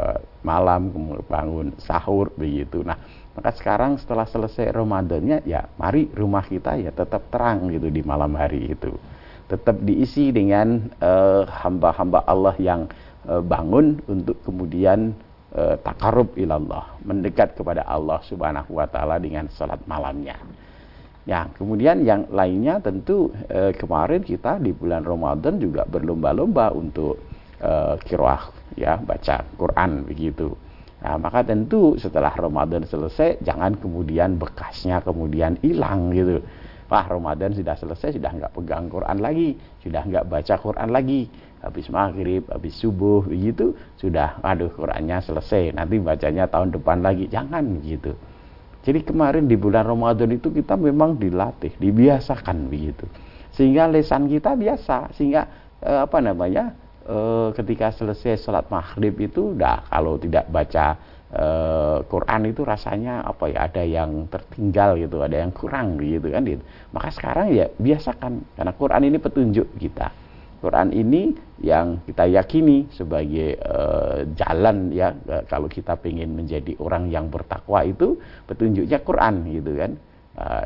malam 0.47 0.89
kemudian 0.89 1.27
bangun 1.27 1.67
sahur 1.77 2.31
begitu 2.39 2.81
nah 2.81 2.95
maka 3.33 3.49
sekarang 3.57 3.97
setelah 3.97 4.29
selesai 4.29 4.69
Ramadannya 4.69 5.41
ya 5.49 5.65
mari 5.81 6.05
rumah 6.13 6.45
kita 6.45 6.77
ya 6.77 6.93
tetap 6.93 7.33
terang 7.33 7.65
gitu 7.73 7.89
di 7.89 8.05
malam 8.05 8.37
hari 8.37 8.77
itu. 8.77 8.93
Tetap 9.49 9.81
diisi 9.81 10.29
dengan 10.29 10.89
uh, 11.01 11.45
hamba-hamba 11.45 12.25
Allah 12.29 12.55
yang 12.61 12.85
uh, 13.25 13.41
bangun 13.41 13.99
untuk 14.05 14.37
kemudian 14.45 15.17
uh, 15.57 15.75
takarub 15.81 16.37
ilallah, 16.37 16.93
mendekat 17.01 17.57
kepada 17.57 17.81
Allah 17.89 18.21
Subhanahu 18.21 18.77
wa 18.77 18.85
taala 18.85 19.17
dengan 19.17 19.49
salat 19.49 19.81
malamnya. 19.89 20.37
Ya, 21.23 21.47
kemudian 21.55 22.03
yang 22.03 22.27
lainnya 22.35 22.83
tentu 22.83 23.31
eh, 23.47 23.71
kemarin 23.71 24.27
kita 24.27 24.59
di 24.59 24.75
bulan 24.75 25.07
Ramadan 25.07 25.55
juga 25.55 25.87
berlomba-lomba 25.87 26.75
untuk 26.75 27.15
eh, 27.63 27.95
kiroah 28.03 28.51
ya 28.75 28.99
baca 28.99 29.47
Quran 29.55 30.03
begitu. 30.03 30.51
Nah, 31.03 31.19
maka 31.19 31.43
tentu 31.43 31.99
setelah 31.99 32.31
Ramadan 32.31 32.87
selesai, 32.87 33.43
jangan 33.43 33.75
kemudian 33.75 34.39
bekasnya 34.39 35.03
kemudian 35.03 35.59
hilang 35.59 36.15
gitu. 36.15 36.39
Wah, 36.87 37.03
Ramadan 37.09 37.51
sudah 37.51 37.75
selesai, 37.75 38.15
sudah 38.15 38.31
nggak 38.31 38.53
pegang 38.55 38.87
Quran 38.87 39.19
lagi, 39.19 39.59
sudah 39.83 39.99
nggak 40.05 40.29
baca 40.31 40.55
Quran 40.61 40.89
lagi. 40.95 41.27
Habis 41.63 41.87
maghrib, 41.91 42.43
habis 42.51 42.75
subuh, 42.75 43.23
begitu, 43.23 43.75
sudah, 43.95 44.39
aduh 44.43 44.67
Qurannya 44.71 45.23
selesai, 45.23 45.71
nanti 45.75 45.95
bacanya 45.99 46.47
tahun 46.47 46.75
depan 46.75 46.99
lagi. 46.99 47.31
Jangan 47.31 47.83
gitu. 47.83 48.15
Jadi 48.83 48.99
kemarin 49.03 49.47
di 49.47 49.55
bulan 49.55 49.87
Ramadan 49.87 50.27
itu 50.35 50.51
kita 50.51 50.75
memang 50.75 51.15
dilatih, 51.15 51.71
dibiasakan 51.79 52.67
begitu. 52.67 53.07
Sehingga 53.55 53.87
lesan 53.87 54.27
kita 54.27 54.59
biasa, 54.59 55.15
sehingga 55.15 55.47
eh, 55.79 55.99
apa 56.03 56.19
namanya, 56.19 56.75
e, 57.03 57.17
ketika 57.55 57.91
selesai 57.91 58.39
sholat 58.39 58.67
maghrib 58.71 59.13
itu 59.19 59.53
udah 59.55 59.87
kalau 59.91 60.15
tidak 60.15 60.47
baca 60.49 60.95
e, 61.29 61.45
Quran 62.07 62.41
itu 62.49 62.61
rasanya 62.63 63.23
apa 63.23 63.51
ya 63.51 63.67
ada 63.67 63.83
yang 63.83 64.27
tertinggal 64.31 64.95
gitu 64.97 65.19
ada 65.21 65.43
yang 65.43 65.51
kurang 65.51 65.99
gitu 65.99 66.31
kan 66.31 66.43
gitu. 66.47 66.63
maka 66.95 67.09
sekarang 67.11 67.51
ya 67.51 67.67
biasakan 67.75 68.43
karena 68.55 68.73
Quran 68.73 69.03
ini 69.07 69.17
petunjuk 69.19 69.67
kita. 69.77 70.09
Quran 70.63 70.95
ini 70.95 71.35
yang 71.59 71.99
kita 72.07 72.23
yakini 72.23 72.87
sebagai 72.87 73.59
e, 73.59 73.77
jalan 74.39 74.95
ya 74.95 75.11
kalau 75.51 75.67
kita 75.67 75.99
ingin 76.07 76.31
menjadi 76.31 76.79
orang 76.79 77.11
yang 77.11 77.27
bertakwa 77.27 77.83
itu 77.83 78.15
petunjuknya 78.47 79.03
Quran 79.03 79.35
gitu 79.51 79.73
kan. 79.75 79.93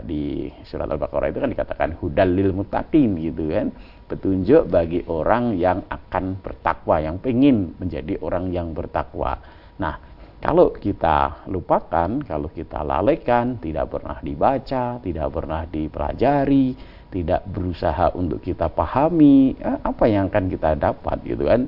Di 0.08 0.48
surat 0.64 0.88
Al-Baqarah 0.88 1.28
itu 1.28 1.44
kan 1.44 1.52
dikatakan 1.52 2.00
hudal 2.00 2.32
lil 2.32 2.56
mutaqin 2.56 3.20
gitu 3.20 3.52
kan 3.52 3.68
petunjuk 4.08 4.72
bagi 4.72 5.04
orang 5.08 5.60
yang 5.60 5.84
akan 5.92 6.40
bertakwa 6.40 7.04
yang 7.04 7.20
ingin 7.28 7.76
menjadi 7.78 8.16
orang 8.24 8.50
yang 8.50 8.72
bertakwa 8.72 9.38
nah 9.78 10.00
kalau 10.38 10.70
kita 10.70 11.50
lupakan, 11.50 12.22
kalau 12.22 12.54
kita 12.54 12.86
lalaikan, 12.86 13.58
tidak 13.58 13.90
pernah 13.90 14.22
dibaca, 14.22 15.02
tidak 15.02 15.28
pernah 15.34 15.66
dipelajari, 15.66 16.78
tidak 17.10 17.42
berusaha 17.50 18.14
untuk 18.14 18.46
kita 18.46 18.70
pahami, 18.70 19.58
eh, 19.58 19.80
apa 19.82 20.06
yang 20.06 20.30
akan 20.30 20.46
kita 20.46 20.78
dapat 20.78 21.18
gitu 21.26 21.50
kan? 21.50 21.66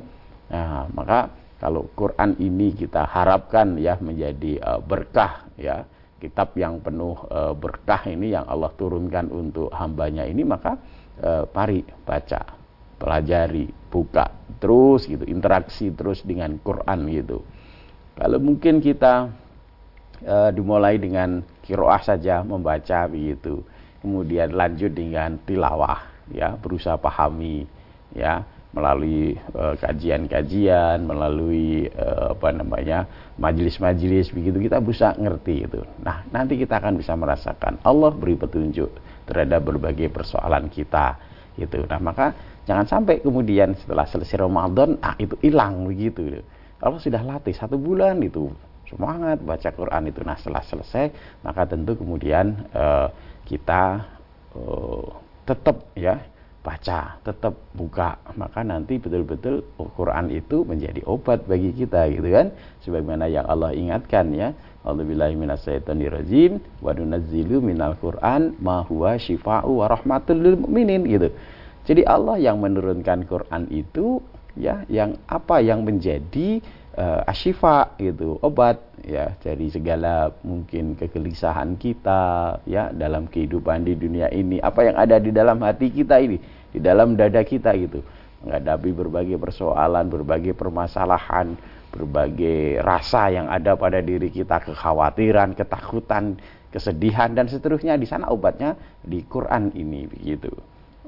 Nah, 0.54 0.86
maka 0.94 1.34
kalau 1.58 1.90
Quran 1.98 2.38
ini 2.38 2.78
kita 2.78 3.10
harapkan 3.10 3.74
ya 3.82 3.98
menjadi 3.98 4.62
uh, 4.62 4.80
berkah 4.80 5.50
ya, 5.58 5.84
kitab 6.20 6.54
yang 6.60 6.84
penuh 6.84 7.16
e, 7.32 7.56
berkah 7.56 8.04
ini 8.12 8.36
yang 8.36 8.44
Allah 8.44 8.70
turunkan 8.76 9.32
untuk 9.32 9.72
hambanya 9.72 10.28
ini 10.28 10.44
maka 10.44 10.76
e, 11.20 11.32
mari 11.52 11.84
baca 12.08 12.56
pelajari 13.00 13.68
buka 13.92 14.32
terus 14.60 15.06
gitu 15.06 15.24
interaksi 15.28 15.92
terus 15.92 16.24
dengan 16.24 16.56
Quran 16.64 17.06
gitu 17.12 17.44
kalau 18.16 18.40
mungkin 18.40 18.80
kita 18.80 19.30
e, 20.24 20.36
dimulai 20.56 20.98
dengan 20.98 21.44
kiroah 21.64 22.02
saja 22.02 22.42
membaca 22.42 23.06
begitu 23.12 23.62
kemudian 24.00 24.56
lanjut 24.56 24.96
dengan 24.96 25.36
tilawah 25.44 26.08
ya 26.32 26.56
berusaha 26.56 26.96
pahami 26.96 27.68
ya 28.16 28.44
melalui 28.70 29.34
eh, 29.34 29.76
kajian-kajian, 29.82 31.02
uh, 31.02 31.08
melalui 31.10 31.90
uh, 31.90 32.38
apa 32.38 32.54
namanya 32.54 33.10
majelis-majelis 33.42 34.30
begitu 34.30 34.62
kita 34.70 34.78
bisa 34.78 35.18
ngerti 35.18 35.66
itu. 35.66 35.82
Nah 36.06 36.22
nanti 36.30 36.54
kita 36.54 36.78
akan 36.78 37.02
bisa 37.02 37.18
merasakan 37.18 37.82
Allah 37.82 38.14
beri 38.14 38.38
petunjuk 38.38 38.94
terhadap 39.30 39.62
berbagai 39.62 40.10
persoalan 40.10 40.66
kita 40.74 41.22
itu. 41.56 41.86
Nah 41.86 42.02
maka 42.02 42.34
jangan 42.66 42.90
sampai 42.90 43.22
kemudian 43.22 43.78
setelah 43.78 44.10
selesai 44.10 44.42
Ramadan 44.42 44.98
ah 45.06 45.14
itu 45.22 45.38
hilang 45.46 45.86
begitu. 45.86 46.42
Allah 46.82 46.98
sudah 46.98 47.22
latih 47.22 47.54
satu 47.54 47.78
bulan 47.78 48.18
itu 48.26 48.50
semangat 48.90 49.38
baca 49.46 49.70
Quran 49.70 50.10
itu. 50.10 50.26
Nah 50.26 50.36
setelah 50.42 50.66
selesai 50.66 51.14
maka 51.46 51.70
tentu 51.70 51.94
kemudian 51.94 52.66
uh, 52.74 53.14
kita 53.46 54.10
uh, 54.58 55.08
tetap 55.46 55.94
ya 55.94 56.18
baca, 56.60 57.18
tetap 57.24 57.56
buka, 57.72 58.20
maka 58.36 58.62
nanti 58.68 59.00
betul-betul 59.00 59.64
Al-Quran 59.80 60.28
itu 60.30 60.68
menjadi 60.68 61.02
obat 61.08 61.48
bagi 61.48 61.72
kita 61.72 62.12
gitu 62.12 62.30
kan. 62.30 62.52
Sebagaimana 62.84 63.32
yang 63.32 63.48
Allah 63.48 63.72
ingatkan 63.72 64.36
ya. 64.36 64.52
A'udzubillahi 64.80 65.36
minasyaitonirrajim 65.36 66.64
wa 66.80 66.96
nunazzilu 66.96 67.60
minal 67.60 68.00
Qur'an 68.00 68.56
ma 68.64 68.80
huwa 68.88 69.20
syifa'u 69.20 69.84
wa 69.84 69.92
rahmatul 69.92 70.40
lil 70.40 70.56
mu'minin 70.56 71.04
gitu. 71.04 71.30
Jadi 71.84 72.08
Allah 72.08 72.40
yang 72.40 72.64
menurunkan 72.64 73.28
Quran 73.28 73.68
itu 73.74 74.24
ya 74.56 74.88
yang 74.88 75.20
apa 75.28 75.60
yang 75.60 75.84
menjadi 75.84 76.64
uh, 76.96 77.28
asyifa 77.28 77.96
gitu, 78.00 78.40
obat 78.40 78.80
ya 79.04 79.36
dari 79.40 79.68
segala 79.68 80.32
mungkin 80.48 80.96
kegelisahan 80.96 81.76
kita 81.76 82.56
ya 82.64 82.92
dalam 82.96 83.28
kehidupan 83.28 83.84
di 83.84 84.00
dunia 84.00 84.32
ini, 84.32 84.64
apa 84.64 84.86
yang 84.88 84.96
ada 84.96 85.20
di 85.20 85.32
dalam 85.36 85.60
hati 85.60 85.92
kita 85.92 86.24
ini, 86.24 86.40
di 86.72 86.80
dalam 86.80 87.20
dada 87.20 87.44
kita 87.44 87.76
gitu. 87.76 88.00
Menghadapi 88.40 88.96
berbagai 88.96 89.36
persoalan, 89.36 90.08
berbagai 90.08 90.56
permasalahan, 90.56 91.60
berbagai 91.90 92.82
rasa 92.86 93.34
yang 93.34 93.50
ada 93.50 93.74
pada 93.74 94.00
diri 94.00 94.30
kita, 94.30 94.62
kekhawatiran, 94.62 95.58
ketakutan, 95.58 96.38
kesedihan 96.70 97.34
dan 97.34 97.50
seterusnya 97.50 97.98
di 97.98 98.06
sana 98.06 98.30
obatnya 98.30 98.78
di 99.02 99.26
Quran 99.26 99.74
ini 99.74 100.06
begitu. 100.06 100.54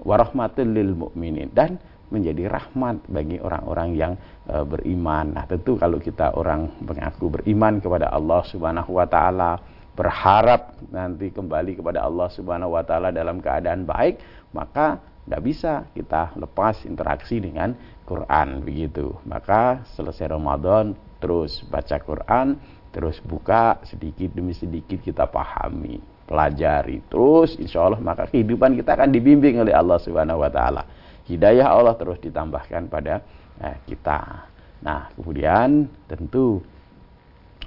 Warahmatul 0.02 0.74
lil 0.74 0.98
mukminin 0.98 1.54
dan 1.54 1.78
menjadi 2.12 2.52
rahmat 2.52 3.08
bagi 3.08 3.40
orang-orang 3.40 3.90
yang 3.96 4.14
e, 4.44 4.56
beriman. 4.68 5.32
Nah, 5.32 5.48
tentu 5.48 5.80
kalau 5.80 6.02
kita 6.02 6.36
orang 6.36 6.68
mengaku 6.84 7.32
beriman 7.32 7.80
kepada 7.80 8.12
Allah 8.12 8.44
Subhanahu 8.44 9.00
wa 9.00 9.08
taala, 9.08 9.62
berharap 9.96 10.76
nanti 10.92 11.32
kembali 11.32 11.80
kepada 11.80 12.04
Allah 12.04 12.28
Subhanahu 12.34 12.76
wa 12.76 12.84
taala 12.84 13.16
dalam 13.16 13.40
keadaan 13.40 13.88
baik, 13.88 14.20
maka 14.52 15.00
tidak 15.24 15.42
bisa 15.46 15.74
kita 15.96 16.36
lepas 16.36 16.84
interaksi 16.84 17.40
dengan 17.40 17.72
Quran 18.06 18.66
begitu. 18.66 19.16
Maka 19.24 19.86
selesai 19.98 20.32
Ramadan 20.32 20.94
terus 21.22 21.62
baca 21.70 21.98
Quran, 22.02 22.58
terus 22.92 23.22
buka 23.24 23.80
sedikit 23.88 24.34
demi 24.34 24.52
sedikit 24.58 25.00
kita 25.00 25.30
pahami, 25.30 26.02
pelajari 26.32 27.04
terus 27.12 27.60
insya 27.60 27.84
Allah 27.84 28.00
maka 28.00 28.24
kehidupan 28.32 28.80
kita 28.80 28.96
akan 28.96 29.12
dibimbing 29.12 29.60
oleh 29.60 29.76
Allah 29.76 30.00
Subhanahu 30.00 30.40
wa 30.40 30.48
taala 30.48 30.84
hidayah 31.28 31.68
Allah 31.72 31.96
terus 32.00 32.20
ditambahkan 32.24 32.88
pada 32.88 33.20
eh, 33.60 33.78
kita. 33.88 34.48
Nah, 34.82 35.14
kemudian 35.14 35.86
tentu 36.10 36.60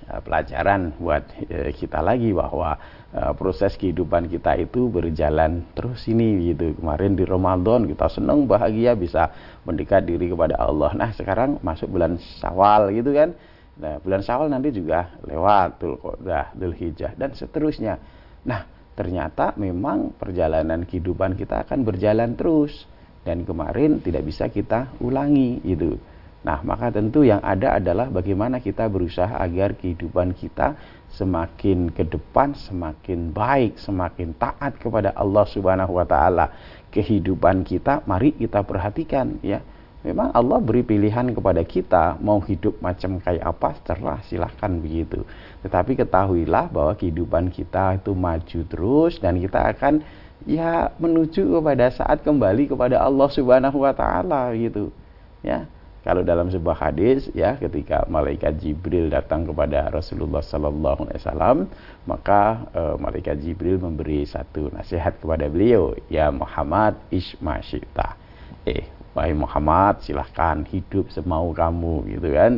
pelajaran 0.04 0.92
buat 1.00 1.25
eh, 1.49 1.73
kita 1.73 2.04
lagi 2.04 2.30
bahwa 2.37 2.76
eh, 3.12 3.32
proses 3.37 3.75
kehidupan 3.80 4.28
kita 4.28 4.56
itu 4.61 4.92
berjalan 4.92 5.64
terus 5.73 6.04
ini 6.08 6.52
gitu. 6.52 6.76
Kemarin 6.76 7.16
di 7.16 7.25
Ramadan 7.25 7.88
kita 7.88 8.12
senang 8.12 8.44
bahagia 8.44 8.92
bisa 8.92 9.32
mendekat 9.64 10.04
diri 10.04 10.28
kepada 10.28 10.61
Allah. 10.61 10.92
Nah, 10.92 11.11
sekarang 11.16 11.61
masuk 11.64 11.96
bulan 11.96 12.20
Syawal 12.40 12.92
gitu 12.92 13.11
kan. 13.16 13.32
Nah, 13.75 13.99
bulan 13.99 14.23
Syawal 14.23 14.52
nanti 14.52 14.70
juga 14.70 15.18
lewat 15.25 15.82
Dzulqa'dah, 15.82 16.54
Dzulhijjah 16.54 17.12
dan 17.18 17.34
seterusnya. 17.34 17.99
Nah, 18.44 18.62
ternyata 18.94 19.56
memang 19.58 20.14
perjalanan 20.14 20.87
kehidupan 20.87 21.34
kita 21.34 21.66
akan 21.66 21.82
berjalan 21.82 22.38
terus 22.38 22.87
dan 23.26 23.42
kemarin 23.42 23.99
tidak 24.04 24.23
bisa 24.23 24.46
kita 24.52 24.92
ulangi 25.00 25.58
itu. 25.64 25.99
Nah, 26.44 26.60
maka 26.60 26.92
tentu 26.92 27.24
yang 27.24 27.40
ada 27.40 27.80
adalah 27.80 28.12
bagaimana 28.12 28.60
kita 28.60 28.84
berusaha 28.92 29.40
agar 29.40 29.72
kehidupan 29.80 30.36
kita 30.36 30.76
semakin 31.16 31.88
ke 31.88 32.04
depan 32.04 32.52
semakin 32.52 33.32
baik, 33.32 33.80
semakin 33.80 34.36
taat 34.36 34.76
kepada 34.76 35.16
Allah 35.16 35.48
Subhanahu 35.48 35.96
wa 35.96 36.04
taala. 36.04 36.52
Kehidupan 36.92 37.64
kita 37.64 38.04
mari 38.04 38.36
kita 38.36 38.60
perhatikan 38.60 39.40
ya. 39.40 39.64
Memang 40.04 40.36
Allah 40.36 40.60
beri 40.60 40.84
pilihan 40.84 41.32
kepada 41.32 41.64
kita 41.64 42.20
mau 42.20 42.36
hidup 42.44 42.76
macam 42.84 43.16
kayak 43.24 43.40
apa 43.40 43.72
terserah 43.80 44.20
silahkan 44.28 44.68
begitu. 44.76 45.24
Tetapi 45.64 45.96
ketahuilah 45.96 46.68
bahwa 46.68 46.92
kehidupan 46.92 47.48
kita 47.48 47.96
itu 47.96 48.12
maju 48.12 48.60
terus 48.68 49.16
dan 49.16 49.40
kita 49.40 49.64
akan 49.64 50.04
ya 50.44 50.92
menuju 51.00 51.57
kepada 51.57 51.88
saat 51.88 52.20
kembali 52.20 52.68
kepada 52.68 53.00
Allah 53.00 53.28
Subhanahu 53.33 53.80
wa 53.80 53.96
taala 53.96 54.52
gitu. 54.52 54.92
Ya. 55.40 55.64
Kalau 56.05 56.21
dalam 56.21 56.53
sebuah 56.53 56.77
hadis 56.85 57.33
ya 57.33 57.57
ketika 57.57 58.05
malaikat 58.12 58.61
Jibril 58.61 59.09
datang 59.09 59.49
kepada 59.49 59.88
Rasulullah 59.88 60.45
sallallahu 60.45 61.09
alaihi 61.09 61.21
wasallam, 61.25 61.57
maka 62.05 62.69
e, 62.77 62.83
malaikat 63.01 63.40
Jibril 63.40 63.81
memberi 63.81 64.29
satu 64.29 64.69
nasihat 64.69 65.17
kepada 65.17 65.49
beliau, 65.49 65.97
ya 66.12 66.29
Muhammad 66.29 67.01
ismasyita. 67.09 68.21
Eh, 68.69 68.85
wahai 69.17 69.33
Muhammad, 69.33 70.05
silahkan 70.05 70.69
hidup 70.69 71.09
semau 71.09 71.57
kamu 71.57 72.21
gitu 72.21 72.29
kan. 72.37 72.53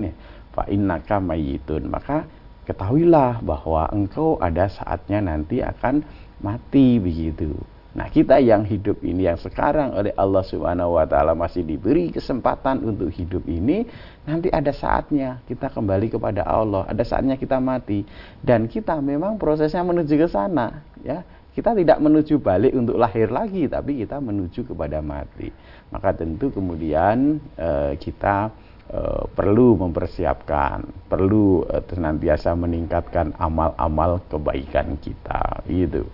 Fa 0.51 0.67
innaka 0.67 1.23
mayitun. 1.23 1.87
Maka 1.87 2.27
ketahuilah 2.67 3.47
bahwa 3.47 3.87
engkau 3.95 4.43
ada 4.43 4.67
saatnya 4.67 5.23
nanti 5.23 5.63
akan 5.63 6.03
mati 6.43 6.99
begitu. 6.99 7.55
Nah, 7.97 8.13
kita 8.13 8.37
yang 8.37 8.69
hidup 8.69 9.01
ini 9.01 9.25
yang 9.25 9.41
sekarang 9.41 9.97
oleh 9.97 10.13
Allah 10.21 10.45
Subhanahu 10.45 11.01
wa 11.01 11.09
taala 11.09 11.33
masih 11.33 11.65
diberi 11.65 12.13
kesempatan 12.13 12.85
untuk 12.85 13.09
hidup 13.09 13.41
ini, 13.49 13.89
nanti 14.29 14.53
ada 14.53 14.69
saatnya 14.69 15.41
kita 15.49 15.73
kembali 15.73 16.13
kepada 16.13 16.45
Allah, 16.45 16.85
ada 16.85 17.01
saatnya 17.01 17.41
kita 17.41 17.57
mati 17.57 18.05
dan 18.45 18.69
kita 18.69 19.01
memang 19.01 19.41
prosesnya 19.41 19.81
menuju 19.81 20.13
ke 20.13 20.29
sana, 20.29 20.85
ya. 21.01 21.25
Kita 21.57 21.73
tidak 21.73 22.05
menuju 22.05 22.37
balik 22.37 22.77
untuk 22.77 23.01
lahir 23.01 23.33
lagi, 23.33 23.65
tapi 23.65 24.05
kita 24.05 24.21
menuju 24.21 24.69
kepada 24.69 25.01
mati. 25.01 25.49
Maka 25.89 26.13
tentu 26.13 26.53
kemudian 26.53 27.41
e, 27.57 27.97
kita 27.97 28.53
e, 28.93 29.25
perlu 29.33 29.81
mempersiapkan, 29.81 30.85
perlu 31.09 31.65
e, 31.65 31.81
senantiasa 31.81 32.53
meningkatkan 32.53 33.33
amal-amal 33.41 34.21
kebaikan 34.29 35.01
kita, 35.01 35.65
gitu. 35.65 36.05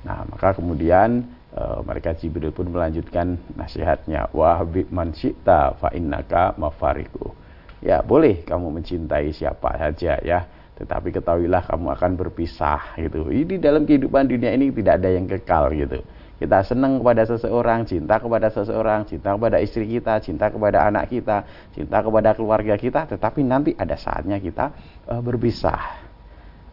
Nah, 0.00 0.24
maka 0.24 0.56
kemudian 0.56 1.28
e, 1.52 1.62
mereka 1.84 2.16
Jibril 2.16 2.52
pun 2.54 2.72
melanjutkan 2.72 3.36
nasihatnya, 3.56 4.32
wahbib 4.32 4.88
man 4.88 5.12
syi'ta 5.12 5.76
fa 5.76 5.92
innaka 5.92 6.56
mafariku. 6.56 7.36
Ya, 7.80 8.04
boleh 8.04 8.44
kamu 8.44 8.80
mencintai 8.80 9.32
siapa 9.32 9.76
saja 9.76 10.20
ya, 10.20 10.44
tetapi 10.80 11.12
ketahuilah 11.12 11.64
kamu 11.68 11.92
akan 11.96 12.10
berpisah 12.16 12.96
gitu. 12.96 13.28
Ini 13.28 13.60
dalam 13.60 13.84
kehidupan 13.84 14.28
dunia 14.28 14.52
ini 14.56 14.72
tidak 14.72 15.00
ada 15.00 15.08
yang 15.12 15.28
kekal 15.28 15.72
gitu. 15.72 16.00
Kita 16.40 16.64
senang 16.64 17.04
kepada 17.04 17.28
seseorang, 17.28 17.84
cinta 17.84 18.16
kepada 18.16 18.48
seseorang, 18.48 19.04
cinta 19.04 19.36
kepada 19.36 19.60
istri 19.60 19.84
kita, 19.84 20.24
cinta 20.24 20.48
kepada 20.48 20.88
anak 20.88 21.12
kita, 21.12 21.44
cinta 21.76 22.00
kepada 22.00 22.32
keluarga 22.32 22.80
kita, 22.80 23.04
tetapi 23.12 23.44
nanti 23.44 23.76
ada 23.76 23.92
saatnya 23.92 24.40
kita 24.40 24.72
uh, 25.04 25.20
berpisah. 25.20 26.00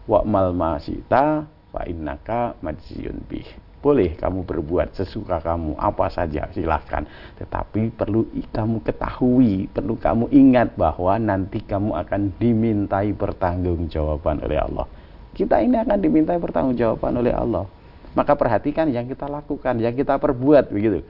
Wa 0.07 0.23
mal 0.23 0.55
masita 0.55 1.43
fa 1.77 1.85
innaka 1.85 2.57
majziyun 2.65 3.21
bih. 3.29 3.45
Boleh 3.77 4.17
kamu 4.17 4.41
berbuat 4.41 4.97
sesuka 4.97 5.37
kamu 5.37 5.77
apa 5.77 6.09
saja 6.09 6.49
silahkan. 6.49 7.05
Tetapi 7.37 7.93
perlu 7.93 8.25
kamu 8.49 8.81
ketahui, 8.81 9.69
perlu 9.69 9.93
kamu 10.01 10.33
ingat 10.33 10.73
bahwa 10.73 11.21
nanti 11.21 11.61
kamu 11.61 11.93
akan 11.93 12.33
dimintai 12.41 13.13
pertanggungjawaban 13.13 14.41
oleh 14.41 14.57
Allah. 14.57 14.89
Kita 15.37 15.61
ini 15.61 15.77
akan 15.77 15.97
dimintai 16.01 16.41
pertanggungjawaban 16.41 17.21
oleh 17.21 17.37
Allah. 17.37 17.69
Maka 18.17 18.33
perhatikan 18.33 18.89
yang 18.89 19.05
kita 19.05 19.29
lakukan, 19.29 19.77
yang 19.77 19.93
kita 19.93 20.17
perbuat 20.17 20.73
begitu. 20.73 21.05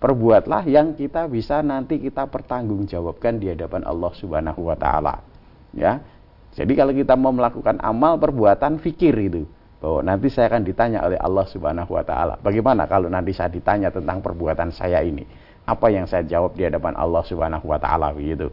Perbuatlah 0.00 0.64
yang 0.64 0.96
kita 0.96 1.28
bisa 1.28 1.60
nanti 1.60 2.00
kita 2.00 2.24
pertanggungjawabkan 2.32 3.36
di 3.36 3.52
hadapan 3.52 3.84
Allah 3.84 4.12
Subhanahu 4.16 4.72
wa 4.72 4.76
taala. 4.76 5.20
Ya. 5.76 6.00
Jadi 6.56 6.72
kalau 6.72 6.96
kita 6.96 7.12
mau 7.12 7.36
melakukan 7.36 7.76
amal 7.84 8.16
perbuatan 8.16 8.80
fikir 8.80 9.12
itu 9.20 9.44
bahwa 9.86 10.02
nanti 10.02 10.26
saya 10.34 10.50
akan 10.50 10.66
ditanya 10.66 11.06
oleh 11.06 11.14
Allah 11.14 11.46
Subhanahu 11.46 11.94
wa 11.94 12.02
taala. 12.02 12.34
Bagaimana 12.42 12.90
kalau 12.90 13.06
nanti 13.06 13.30
saya 13.30 13.46
ditanya 13.46 13.94
tentang 13.94 14.18
perbuatan 14.18 14.74
saya 14.74 14.98
ini? 14.98 15.22
Apa 15.62 15.94
yang 15.94 16.10
saya 16.10 16.26
jawab 16.26 16.58
di 16.58 16.66
hadapan 16.66 16.98
Allah 16.98 17.22
Subhanahu 17.22 17.70
wa 17.70 17.78
taala 17.78 18.10
begitu? 18.10 18.50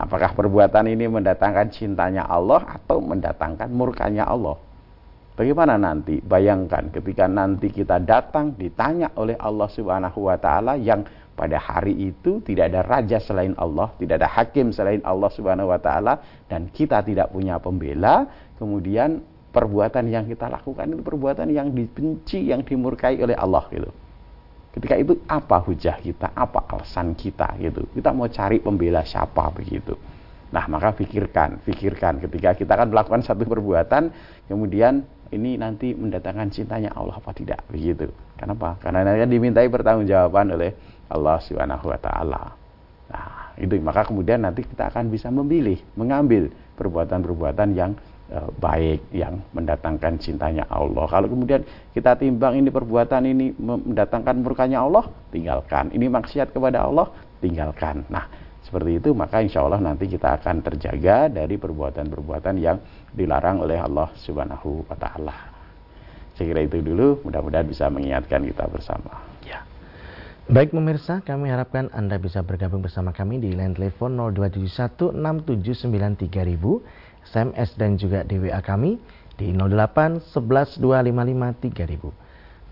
Apakah 0.00 0.32
perbuatan 0.32 0.88
ini 0.88 1.04
mendatangkan 1.04 1.68
cintanya 1.68 2.24
Allah 2.24 2.80
atau 2.80 2.96
mendatangkan 3.04 3.68
murkanya 3.76 4.24
Allah? 4.24 4.56
Bagaimana 5.36 5.76
nanti? 5.76 6.24
Bayangkan 6.24 6.88
ketika 6.88 7.28
nanti 7.28 7.68
kita 7.68 8.00
datang 8.00 8.56
ditanya 8.56 9.12
oleh 9.20 9.36
Allah 9.36 9.68
Subhanahu 9.68 10.32
wa 10.32 10.40
taala 10.40 10.80
yang 10.80 11.04
pada 11.36 11.60
hari 11.60 12.08
itu 12.08 12.40
tidak 12.40 12.72
ada 12.72 12.80
raja 12.80 13.20
selain 13.20 13.52
Allah, 13.60 13.92
tidak 14.00 14.16
ada 14.16 14.32
hakim 14.32 14.72
selain 14.72 15.04
Allah 15.04 15.28
Subhanahu 15.28 15.68
wa 15.68 15.76
taala 15.76 16.24
dan 16.48 16.72
kita 16.72 17.04
tidak 17.04 17.28
punya 17.36 17.60
pembela, 17.60 18.24
kemudian 18.56 19.33
perbuatan 19.54 20.10
yang 20.10 20.26
kita 20.26 20.50
lakukan 20.50 20.90
itu 20.90 21.02
perbuatan 21.06 21.46
yang 21.54 21.70
dibenci, 21.70 22.50
yang 22.50 22.66
dimurkai 22.66 23.22
oleh 23.22 23.38
Allah 23.38 23.62
gitu. 23.70 23.90
Ketika 24.74 24.98
itu 24.98 25.22
apa 25.30 25.62
hujah 25.62 26.02
kita, 26.02 26.34
apa 26.34 26.66
alasan 26.66 27.14
kita 27.14 27.54
gitu. 27.62 27.86
Kita 27.94 28.10
mau 28.10 28.26
cari 28.26 28.58
pembela 28.58 29.06
siapa 29.06 29.46
begitu. 29.54 29.94
Nah, 30.50 30.66
maka 30.66 30.90
pikirkan, 30.90 31.62
pikirkan 31.62 32.18
ketika 32.18 32.58
kita 32.58 32.74
akan 32.74 32.90
melakukan 32.90 33.22
satu 33.22 33.46
perbuatan, 33.46 34.10
kemudian 34.50 35.06
ini 35.34 35.58
nanti 35.58 35.92
mendatangkan 35.92 36.48
cintanya 36.54 36.94
Allah 36.94 37.18
apa 37.18 37.34
tidak 37.34 37.66
begitu 37.66 38.10
kenapa 38.38 38.78
karena 38.78 39.02
nanti 39.02 39.26
dimintai 39.26 39.66
pertanggungjawaban 39.66 40.54
oleh 40.54 40.70
Allah 41.10 41.42
Subhanahu 41.42 41.90
wa 41.90 41.98
taala 41.98 42.42
nah 43.10 43.54
itu 43.58 43.78
maka 43.82 44.06
kemudian 44.06 44.42
nanti 44.42 44.66
kita 44.66 44.90
akan 44.90 45.10
bisa 45.10 45.28
memilih 45.30 45.78
mengambil 45.98 46.50
perbuatan-perbuatan 46.78 47.68
yang 47.74 47.92
baik 48.58 49.12
yang 49.14 49.38
mendatangkan 49.54 50.18
cintanya 50.18 50.66
Allah 50.72 51.06
kalau 51.06 51.30
kemudian 51.30 51.62
kita 51.92 52.18
timbang 52.18 52.58
ini 52.58 52.72
perbuatan 52.72 53.22
ini 53.28 53.54
mendatangkan 53.58 54.42
murkanya 54.42 54.82
Allah 54.82 55.06
tinggalkan 55.30 55.94
ini 55.94 56.10
maksiat 56.10 56.50
kepada 56.50 56.86
Allah 56.86 57.10
tinggalkan 57.38 58.02
nah 58.10 58.26
seperti 58.64 58.96
itu 58.96 59.12
maka 59.12 59.44
insya 59.44 59.60
Allah 59.60 59.76
nanti 59.76 60.08
kita 60.08 60.40
akan 60.40 60.64
terjaga 60.64 61.28
dari 61.28 61.60
perbuatan-perbuatan 61.60 62.56
yang 62.56 62.80
dilarang 63.12 63.60
oleh 63.60 63.76
Allah 63.76 64.08
Subhanahu 64.16 64.88
wa 64.88 64.96
taala. 64.96 65.52
Saya 66.34 66.50
kira 66.50 66.66
itu 66.66 66.82
dulu, 66.82 67.22
mudah-mudahan 67.22 67.62
bisa 67.68 67.86
mengingatkan 67.92 68.42
kita 68.42 68.66
bersama. 68.66 69.22
Ya. 69.46 69.62
Baik 70.50 70.74
pemirsa, 70.74 71.22
kami 71.22 71.46
harapkan 71.46 71.86
Anda 71.94 72.18
bisa 72.18 72.42
bergabung 72.42 72.82
bersama 72.82 73.14
kami 73.14 73.38
di 73.38 73.54
line 73.54 73.78
telepon 73.78 74.18
02716793000, 74.34 76.26
SMS 77.28 77.76
dan 77.76 77.96
juga 77.96 78.22
di 78.22 78.36
WA 78.40 78.60
kami 78.60 79.00
di 79.34 79.50
08 79.50 80.22
11 80.30 80.80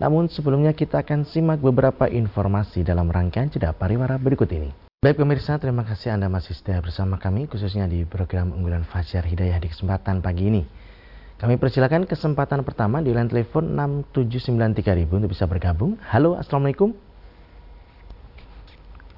Namun 0.02 0.24
sebelumnya 0.30 0.72
kita 0.74 1.02
akan 1.02 1.26
simak 1.26 1.62
beberapa 1.62 2.10
informasi 2.10 2.82
dalam 2.82 3.10
rangkaian 3.10 3.50
jeda 3.50 3.70
pariwara 3.74 4.18
berikut 4.18 4.50
ini. 4.50 4.70
Baik 5.02 5.18
pemirsa, 5.18 5.58
terima 5.58 5.82
kasih 5.82 6.14
Anda 6.14 6.30
masih 6.30 6.54
setia 6.54 6.78
bersama 6.78 7.18
kami 7.18 7.50
khususnya 7.50 7.90
di 7.90 8.06
program 8.06 8.54
unggulan 8.54 8.86
Fajar 8.86 9.26
Hidayah 9.26 9.58
di 9.58 9.66
kesempatan 9.66 10.22
pagi 10.22 10.46
ini. 10.46 10.62
Kami 11.42 11.58
persilakan 11.58 12.06
kesempatan 12.06 12.62
pertama 12.62 13.02
di 13.02 13.10
line 13.10 13.26
telepon 13.26 13.74
6793000 14.14 15.10
untuk 15.10 15.34
bisa 15.34 15.50
bergabung. 15.50 15.98
Halo, 16.06 16.38
Assalamualaikum. 16.38 16.94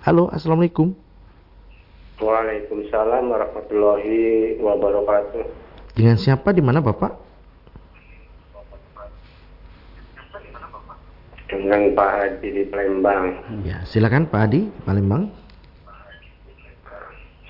Halo, 0.00 0.32
Assalamualaikum. 0.32 1.03
Waalaikumsalam 2.22 3.26
warahmatullahi 3.26 4.54
wabarakatuh. 4.62 5.42
Dengan 5.98 6.14
siapa 6.14 6.54
di 6.54 6.62
mana 6.62 6.78
Bapak? 6.78 7.10
Dengan 11.50 11.90
Pak 11.94 12.10
Hadi 12.14 12.48
di 12.50 12.62
Palembang. 12.70 13.24
Ya, 13.66 13.82
silakan 13.86 14.30
Pak 14.30 14.40
Hadi, 14.46 14.70
Palembang. 14.86 15.30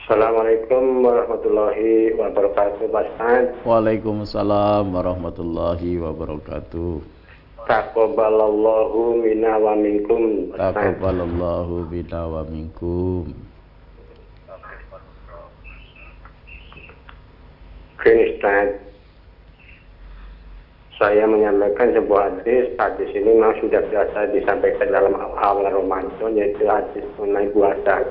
Assalamualaikum 0.05 1.00
warahmatullahi 1.00 2.12
wabarakatuh 2.20 2.92
Pak 2.92 3.05
Ustaz 3.09 3.44
Waalaikumsalam 3.64 4.92
warahmatullahi 4.92 5.96
wabarakatuh 5.96 7.00
Taqabbalallahu 7.64 9.24
minna 9.24 9.57
wa 9.57 9.72
minkum 9.72 10.53
Taqabbalallahu 10.61 11.88
minna 11.88 12.29
wa 12.29 12.44
minkum 12.44 13.33
Oke 18.05 18.37
Saya 21.01 21.25
menyampaikan 21.25 21.97
sebuah 21.97 22.37
hadis 22.37 22.77
Hadis 22.77 23.09
ini 23.17 23.33
memang 23.33 23.57
sudah 23.64 23.81
biasa 23.81 24.29
disampaikan 24.37 24.93
dalam 24.93 25.17
awal 25.17 25.64
Ramadan 25.64 26.37
Yaitu 26.37 26.69
hadis 26.69 27.01
mengenai 27.17 27.49
puasa 27.57 28.05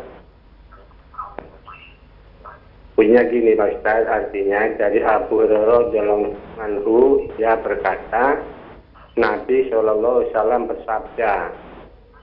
Punya 2.98 3.22
gini 3.30 3.54
Pak 3.54 3.70
Ustaz, 3.78 4.02
artinya 4.10 4.66
dari 4.82 5.06
Abu 5.06 5.46
Hurairah 5.46 5.94
dalam 5.94 6.22
anhu 6.58 7.26
dia 7.38 7.58
berkata, 7.58 8.38
Nabi 9.18 9.70
Shallallahu 9.70 10.26
Alaihi 10.26 10.30
Wasallam 10.34 10.62
bersabda, 10.70 11.34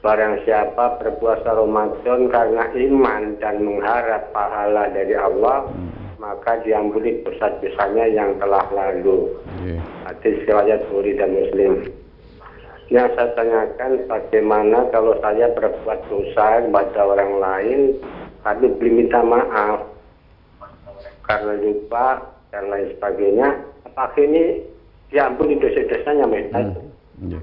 Barang 0.02 0.42
siapa 0.46 0.98
berpuasa 1.02 1.54
Ramadan 1.54 2.30
karena 2.30 2.70
iman 2.70 3.22
dan 3.42 3.62
mengharap 3.66 4.30
pahala 4.30 4.90
dari 4.94 5.14
Allah. 5.18 5.70
Maka 6.20 6.60
diampuni 6.60 7.24
dosa-dosanya 7.24 8.04
yang 8.12 8.36
telah 8.36 8.68
lalu. 8.68 9.32
Yeah. 9.64 9.80
Hadis 10.04 10.44
riwayat 10.44 10.84
Bukhari 10.92 11.16
dan 11.16 11.32
Muslim. 11.32 11.72
Yang 12.92 13.08
saya 13.16 13.32
tanyakan 13.38 14.04
bagaimana 14.04 14.92
kalau 14.92 15.16
saya 15.24 15.48
berbuat 15.56 16.00
dosa 16.12 16.60
kepada 16.60 17.00
orang 17.06 17.32
lain, 17.40 17.80
tapi 18.44 18.66
belum 18.76 18.94
minta 19.00 19.24
maaf, 19.24 19.88
karena 21.30 21.54
lupa 21.62 22.34
dan 22.50 22.66
lain 22.66 22.90
sebagainya 22.98 23.48
apakah 23.86 24.18
ini 24.18 24.66
diampuni 25.14 25.54
dosa-dosanya 25.62 26.26
mereka 26.26 26.58
hmm. 26.58 27.30
yeah. 27.30 27.42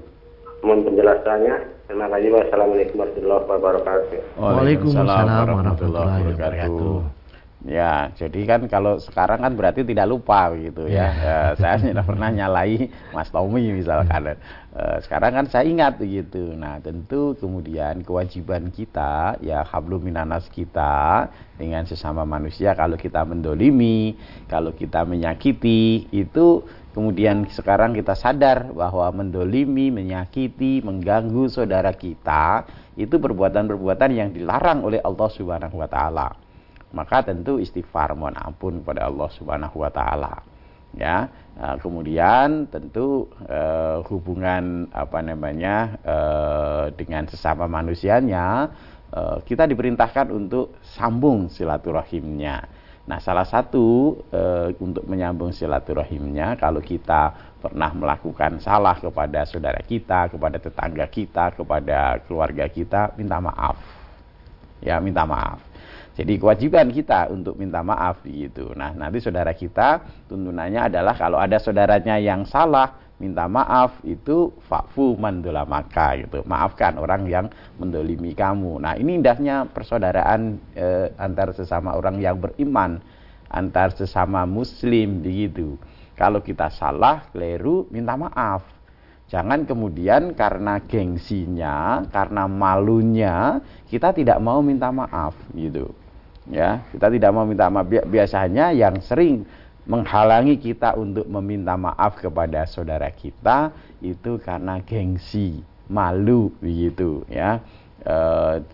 mohon 0.60 0.84
penjelasannya 0.84 1.54
terima 1.88 2.06
kasih 2.12 2.28
wassalamualaikum 2.36 2.96
warahmatullahi 3.00 3.44
wabarakatuh 3.48 4.20
Waalaikumsalam 4.36 5.24
warahmatullahi 5.24 6.20
wabarakatuh 6.36 7.17
Ya, 7.66 8.14
jadi 8.14 8.46
kan 8.46 8.70
kalau 8.70 9.02
sekarang 9.02 9.42
kan 9.42 9.58
berarti 9.58 9.82
tidak 9.82 10.06
lupa 10.06 10.54
gitu 10.54 10.86
ya. 10.86 11.10
ya. 11.10 11.38
saya 11.58 11.82
tidak 11.82 12.06
pernah 12.06 12.30
nyalai 12.30 12.86
Mas 13.10 13.34
Tommy 13.34 13.74
misalkan. 13.74 14.38
Uh, 14.70 15.02
sekarang 15.02 15.34
kan 15.34 15.46
saya 15.50 15.66
ingat 15.66 15.98
begitu. 15.98 16.54
Nah, 16.54 16.78
tentu 16.78 17.34
kemudian 17.34 18.06
kewajiban 18.06 18.70
kita 18.70 19.42
ya 19.42 19.66
hablum 19.66 20.06
minanas 20.06 20.46
kita 20.54 21.34
dengan 21.58 21.82
sesama 21.82 22.22
manusia 22.22 22.78
kalau 22.78 22.94
kita 22.94 23.26
mendolimi, 23.26 24.14
kalau 24.46 24.70
kita 24.70 25.02
menyakiti 25.02 26.06
itu 26.14 26.62
kemudian 26.94 27.42
sekarang 27.50 27.90
kita 27.90 28.14
sadar 28.14 28.70
bahwa 28.70 29.10
mendolimi, 29.10 29.90
menyakiti, 29.90 30.78
mengganggu 30.86 31.50
saudara 31.50 31.90
kita 31.90 32.70
itu 32.94 33.18
perbuatan-perbuatan 33.18 34.10
yang 34.14 34.30
dilarang 34.30 34.86
oleh 34.86 35.02
Allah 35.02 35.26
Subhanahu 35.26 35.74
wa 35.74 35.90
taala 35.90 36.47
maka 36.92 37.24
tentu 37.24 37.60
istighfar 37.60 38.16
mohon 38.16 38.36
ampun 38.36 38.80
kepada 38.80 39.08
Allah 39.08 39.28
Subhanahu 39.34 39.76
wa 39.84 39.90
taala. 39.92 40.34
Ya, 40.96 41.28
nah, 41.52 41.76
kemudian 41.76 42.64
tentu 42.72 43.28
eh, 43.44 44.00
hubungan 44.08 44.88
apa 44.88 45.20
namanya 45.20 46.00
eh, 46.00 46.84
dengan 46.96 47.28
sesama 47.28 47.68
manusianya 47.68 48.72
eh, 49.12 49.38
kita 49.44 49.68
diperintahkan 49.68 50.32
untuk 50.32 50.80
sambung 50.96 51.52
silaturahimnya. 51.52 52.78
Nah, 53.08 53.24
salah 53.24 53.48
satu 53.48 54.20
e, 54.28 54.40
untuk 54.84 55.08
menyambung 55.08 55.48
silaturahimnya, 55.48 56.60
kalau 56.60 56.84
kita 56.84 57.56
pernah 57.56 57.88
melakukan 57.96 58.60
salah 58.60 59.00
kepada 59.00 59.48
saudara 59.48 59.80
kita, 59.80 60.28
kepada 60.28 60.60
tetangga 60.60 61.08
kita, 61.08 61.56
kepada 61.56 62.20
keluarga 62.28 62.68
kita, 62.68 63.16
minta 63.16 63.40
maaf. 63.40 63.80
Ya, 64.84 65.00
minta 65.00 65.24
maaf. 65.24 65.67
Jadi 66.18 66.34
kewajiban 66.34 66.90
kita 66.90 67.30
untuk 67.30 67.54
minta 67.54 67.78
maaf 67.78 68.26
gitu. 68.26 68.74
Nah, 68.74 68.90
nanti 68.90 69.22
saudara 69.22 69.54
kita 69.54 70.02
tuntunannya 70.26 70.90
adalah 70.90 71.14
kalau 71.14 71.38
ada 71.38 71.62
saudaranya 71.62 72.18
yang 72.18 72.42
salah, 72.42 73.14
minta 73.22 73.46
maaf 73.46 74.02
itu 74.02 74.50
fakfu 74.66 75.14
mandulamaka 75.14 76.18
gitu. 76.18 76.42
Maafkan 76.42 76.98
orang 76.98 77.22
yang 77.30 77.46
mendolimi 77.78 78.34
kamu. 78.34 78.82
Nah, 78.82 78.98
ini 78.98 79.22
indahnya 79.22 79.70
persaudaraan 79.70 80.58
eh, 80.74 81.14
antar 81.22 81.54
sesama 81.54 81.94
orang 81.94 82.18
yang 82.18 82.42
beriman, 82.42 82.98
antar 83.46 83.94
sesama 83.94 84.42
muslim 84.42 85.22
begitu. 85.22 85.78
Kalau 86.18 86.42
kita 86.42 86.66
salah, 86.74 87.30
keliru, 87.30 87.86
minta 87.94 88.18
maaf. 88.18 88.66
Jangan 89.30 89.70
kemudian 89.70 90.34
karena 90.34 90.82
gengsinya, 90.82 92.02
karena 92.10 92.50
malunya, 92.50 93.62
kita 93.86 94.10
tidak 94.10 94.42
mau 94.42 94.58
minta 94.66 94.90
maaf 94.90 95.38
gitu 95.54 96.07
ya 96.52 96.84
kita 96.92 97.12
tidak 97.12 97.30
mau 97.32 97.44
minta 97.44 97.68
maaf. 97.68 97.88
Biasanya 97.88 98.72
yang 98.72 99.00
sering 99.04 99.44
menghalangi 99.88 100.60
kita 100.60 100.96
untuk 101.00 101.24
meminta 101.28 101.72
maaf 101.80 102.20
kepada 102.20 102.68
saudara 102.68 103.08
kita 103.08 103.72
itu 104.04 104.36
karena 104.36 104.84
gengsi 104.84 105.64
malu 105.88 106.52
begitu 106.60 107.24
ya. 107.32 107.64
E, 108.04 108.16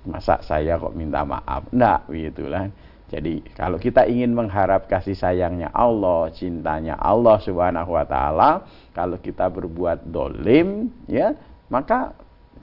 masa 0.05 0.43
saya 0.43 0.75
kok 0.77 0.95
minta 0.95 1.23
maaf? 1.23 1.71
Enggak 1.71 2.11
begitulah. 2.11 2.67
Jadi 3.15 3.47
kalau 3.55 3.79
kita 3.79 4.11
ingin 4.11 4.35
mengharap 4.35 4.91
kasih 4.91 5.15
sayangnya 5.15 5.71
Allah 5.71 6.35
cintanya 6.35 6.99
Allah 6.99 7.39
subhanahu 7.39 7.95
wa 7.95 8.03
taala 8.03 8.67
kalau 8.91 9.15
kita 9.23 9.47
berbuat 9.47 10.03
dolim 10.11 10.91
ya 11.07 11.37
maka 11.71 12.11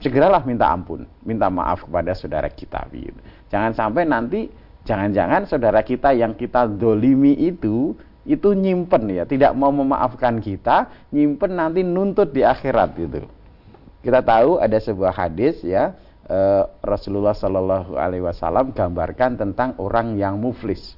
segeralah 0.02 0.44
minta 0.44 0.68
ampun 0.68 1.08
minta 1.24 1.48
maaf 1.48 1.88
kepada 1.88 2.12
saudara 2.12 2.52
kita 2.52 2.84
begitu. 2.92 3.16
Jangan 3.48 3.72
sampai 3.72 4.04
nanti 4.04 4.50
Jangan-jangan 4.82 5.46
saudara 5.46 5.80
kita 5.86 6.10
yang 6.10 6.34
kita 6.34 6.66
dolimi 6.66 7.38
itu 7.38 7.94
itu 8.22 8.54
nyimpen 8.54 9.10
ya, 9.10 9.26
tidak 9.26 9.50
mau 9.58 9.74
memaafkan 9.74 10.38
kita, 10.38 10.90
nyimpen 11.10 11.58
nanti 11.58 11.82
nuntut 11.82 12.30
di 12.30 12.46
akhirat 12.46 12.94
gitu. 12.94 13.26
Kita 14.02 14.22
tahu 14.22 14.62
ada 14.62 14.78
sebuah 14.78 15.14
hadis 15.14 15.62
ya, 15.62 15.94
eh, 16.30 16.62
Rasulullah 16.82 17.34
Shallallahu 17.34 17.98
Alaihi 17.98 18.22
Wasallam 18.22 18.74
gambarkan 18.74 19.38
tentang 19.38 19.74
orang 19.78 20.14
yang 20.18 20.38
muflis, 20.38 20.94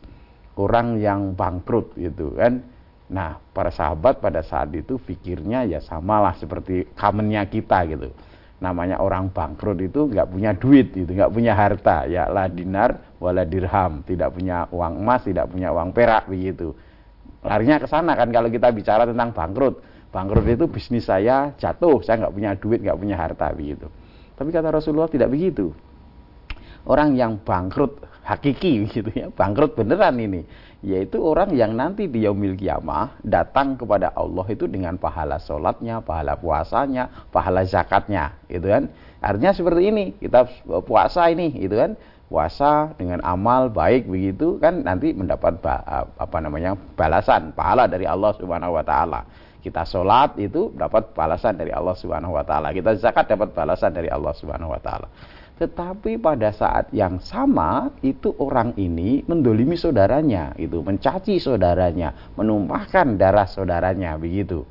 orang 0.57 1.01
yang 1.01 1.33
bangkrut 1.33 1.97
gitu 1.97 2.37
kan. 2.37 2.61
Nah, 3.09 3.37
para 3.53 3.69
sahabat 3.69 4.21
pada 4.21 4.41
saat 4.41 4.73
itu 4.73 4.97
pikirnya 4.97 5.69
ya 5.69 5.81
samalah 5.81 6.33
seperti 6.37 6.89
kamennya 6.97 7.45
kita 7.49 7.85
gitu. 7.89 8.09
Namanya 8.63 9.03
orang 9.03 9.35
bangkrut 9.35 9.83
itu 9.83 10.07
nggak 10.09 10.31
punya 10.31 10.55
duit 10.55 10.95
gitu, 10.95 11.11
nggak 11.11 11.33
punya 11.35 11.53
harta, 11.59 12.07
ya 12.07 12.31
lah 12.31 12.47
dinar 12.47 13.17
wala 13.19 13.43
dirham, 13.43 14.07
tidak 14.07 14.31
punya 14.31 14.71
uang 14.71 15.03
emas, 15.03 15.27
tidak 15.27 15.51
punya 15.51 15.75
uang 15.75 15.91
perak 15.91 16.31
begitu. 16.31 16.71
Larinya 17.45 17.77
ke 17.83 17.91
sana 17.91 18.17
kan 18.17 18.33
kalau 18.33 18.49
kita 18.49 18.73
bicara 18.73 19.05
tentang 19.05 19.35
bangkrut. 19.35 19.83
Bangkrut 20.15 20.47
itu 20.47 20.71
bisnis 20.71 21.11
saya 21.11 21.51
jatuh, 21.59 21.99
saya 22.07 22.25
nggak 22.25 22.35
punya 22.35 22.51
duit, 22.55 22.81
nggak 22.81 22.95
punya 22.95 23.19
harta 23.19 23.51
begitu. 23.51 23.91
Tapi 24.39 24.49
kata 24.55 24.71
Rasulullah 24.71 25.11
tidak 25.11 25.35
begitu. 25.35 25.75
Orang 26.87 27.19
yang 27.19 27.43
bangkrut 27.43 27.99
hakiki 28.25 28.85
gitu 28.97 29.11
ya, 29.13 29.29
bangkrut 29.31 29.77
beneran 29.77 30.17
ini 30.19 30.43
yaitu 30.85 31.17
orang 31.25 31.57
yang 31.57 31.73
nanti 31.73 32.05
di 32.05 32.29
yaumil 32.29 32.61
kiamah 32.61 33.17
datang 33.25 33.81
kepada 33.81 34.13
Allah 34.13 34.45
itu 34.53 34.69
dengan 34.69 35.01
pahala 35.01 35.41
sholatnya, 35.41 36.05
pahala 36.05 36.37
puasanya, 36.37 37.09
pahala 37.33 37.65
zakatnya, 37.65 38.37
gitu 38.53 38.69
kan? 38.69 38.93
Artinya 39.25 39.57
seperti 39.57 39.89
ini, 39.89 40.05
kita 40.21 40.45
puasa 40.85 41.33
ini, 41.33 41.49
gitu 41.57 41.81
kan? 41.81 41.97
Puasa 42.29 42.93
dengan 43.01 43.25
amal 43.25 43.73
baik 43.73 44.11
begitu 44.11 44.59
kan 44.59 44.83
nanti 44.83 45.15
mendapat 45.15 45.61
apa 46.19 46.39
namanya 46.41 46.75
balasan 46.97 47.55
pahala 47.55 47.87
dari 47.87 48.09
Allah 48.09 48.33
Subhanahu 48.37 48.75
Wa 48.75 48.85
Taala. 48.85 49.21
Kita 49.65 49.87
sholat 49.87 50.37
itu 50.37 50.73
dapat 50.77 51.17
balasan 51.17 51.57
dari 51.57 51.71
Allah 51.71 51.95
Subhanahu 51.95 52.35
Wa 52.35 52.45
Taala. 52.45 52.75
Kita 52.75 52.97
zakat 53.01 53.31
dapat 53.31 53.55
balasan 53.55 53.95
dari 53.95 54.11
Allah 54.11 54.35
Subhanahu 54.35 54.73
Wa 54.73 54.81
Taala. 54.83 55.09
Tetapi 55.55 56.19
pada 56.19 56.51
saat 56.51 56.91
yang 56.91 57.23
sama 57.23 57.95
itu 58.03 58.35
orang 58.43 58.75
ini 58.75 59.23
mendolimi 59.23 59.79
saudaranya, 59.79 60.51
itu 60.59 60.83
mencaci 60.83 61.39
saudaranya, 61.39 62.35
menumpahkan 62.35 63.15
darah 63.15 63.47
saudaranya 63.47 64.19
begitu. 64.19 64.67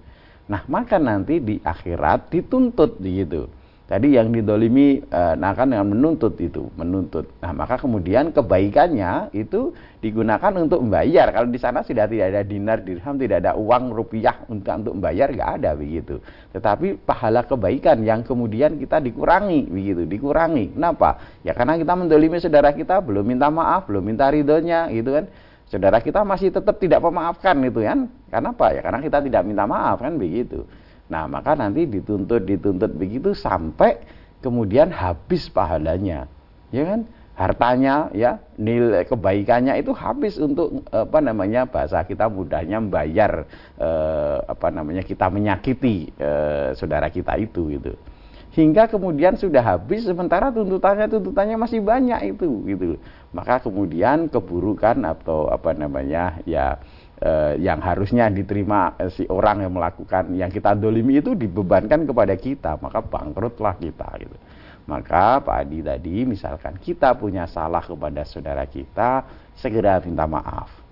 Nah 0.52 0.68
maka 0.68 1.00
nanti 1.00 1.40
di 1.40 1.56
akhirat 1.64 2.28
dituntut 2.28 3.00
begitu. 3.00 3.48
Tadi 3.84 4.16
yang 4.16 4.32
didolimi 4.32 5.04
e, 5.04 5.22
nah 5.36 5.52
kan 5.52 5.68
dengan 5.68 5.92
menuntut 5.92 6.40
itu, 6.40 6.72
menuntut. 6.80 7.28
Nah 7.44 7.52
maka 7.52 7.76
kemudian 7.76 8.32
kebaikannya 8.32 9.36
itu 9.36 9.76
digunakan 10.00 10.56
untuk 10.56 10.80
membayar. 10.80 11.28
Kalau 11.36 11.52
di 11.52 11.60
sana 11.60 11.84
sudah 11.84 12.08
tidak 12.08 12.32
ada 12.32 12.42
dinar, 12.48 12.80
dirham, 12.80 13.20
tidak 13.20 13.44
ada 13.44 13.60
uang 13.60 13.92
rupiah 13.92 14.48
untuk 14.48 14.72
untuk 14.72 14.94
membayar, 14.96 15.28
nggak 15.28 15.52
ada 15.60 15.76
begitu. 15.76 16.24
Tetapi 16.56 17.04
pahala 17.04 17.44
kebaikan 17.44 18.00
yang 18.08 18.24
kemudian 18.24 18.80
kita 18.80 19.04
dikurangi 19.04 19.68
begitu, 19.68 20.08
dikurangi. 20.08 20.80
Kenapa? 20.80 21.20
Ya 21.44 21.52
karena 21.52 21.76
kita 21.76 21.94
mendolimi 22.00 22.40
saudara 22.40 22.72
kita, 22.72 23.04
belum 23.04 23.28
minta 23.28 23.52
maaf, 23.52 23.92
belum 23.92 24.00
minta 24.00 24.32
ridhonya, 24.32 24.88
gitu 24.96 25.12
kan. 25.12 25.28
Saudara 25.68 26.00
kita 26.00 26.24
masih 26.24 26.56
tetap 26.56 26.80
tidak 26.80 27.04
memaafkan 27.04 27.60
itu 27.68 27.84
kan. 27.84 28.08
Karena 28.32 28.56
apa? 28.56 28.68
Ya 28.72 28.80
karena 28.80 29.04
kita 29.04 29.20
tidak 29.28 29.44
minta 29.44 29.68
maaf 29.68 30.00
kan 30.00 30.16
begitu. 30.16 30.64
Nah, 31.12 31.28
maka 31.28 31.54
nanti 31.56 31.84
dituntut 31.88 32.48
dituntut 32.48 32.92
begitu 32.96 33.36
sampai 33.36 34.00
kemudian 34.40 34.92
habis 34.92 35.52
pahalanya. 35.52 36.28
Ya 36.72 36.84
kan? 36.88 37.02
Hartanya 37.34 38.14
ya, 38.14 38.38
nilai 38.62 39.10
kebaikannya 39.10 39.82
itu 39.82 39.90
habis 39.98 40.38
untuk 40.38 40.86
apa 40.94 41.18
namanya 41.18 41.66
bahasa 41.66 42.06
kita 42.06 42.30
mudahnya 42.30 42.78
membayar 42.78 43.50
eh, 43.82 44.38
apa 44.46 44.70
namanya 44.70 45.02
kita 45.02 45.34
menyakiti 45.34 46.14
eh, 46.14 46.78
saudara 46.78 47.10
kita 47.10 47.34
itu 47.42 47.74
gitu 47.74 47.98
hingga 48.54 48.86
kemudian 48.86 49.34
sudah 49.34 49.66
habis 49.66 50.06
sementara 50.06 50.54
tuntutannya 50.54 51.10
tuntutannya 51.10 51.58
masih 51.58 51.82
banyak 51.82 52.38
itu 52.38 52.50
gitu 52.70 53.02
maka 53.34 53.58
kemudian 53.66 54.30
keburukan 54.30 55.02
atau 55.02 55.50
apa 55.50 55.74
namanya 55.74 56.38
ya 56.46 56.78
eh, 57.24 57.54
yang 57.64 57.80
harusnya 57.80 58.28
diterima 58.28 59.00
eh, 59.00 59.08
si 59.08 59.24
orang 59.32 59.64
yang 59.64 59.72
melakukan 59.72 60.36
yang 60.36 60.52
kita 60.52 60.76
dolimi 60.76 61.24
itu 61.24 61.32
dibebankan 61.32 62.04
kepada 62.04 62.36
kita 62.36 62.76
maka 62.84 63.00
bangkrutlah 63.00 63.80
kita 63.80 64.08
gitu. 64.20 64.36
Maka 64.84 65.40
Pak 65.40 65.64
Adi 65.64 65.80
tadi 65.80 66.28
misalkan 66.28 66.76
kita 66.76 67.16
punya 67.16 67.48
salah 67.48 67.80
kepada 67.80 68.28
saudara 68.28 68.68
kita 68.68 69.24
segera 69.56 70.04
minta 70.04 70.28
maaf 70.28 70.84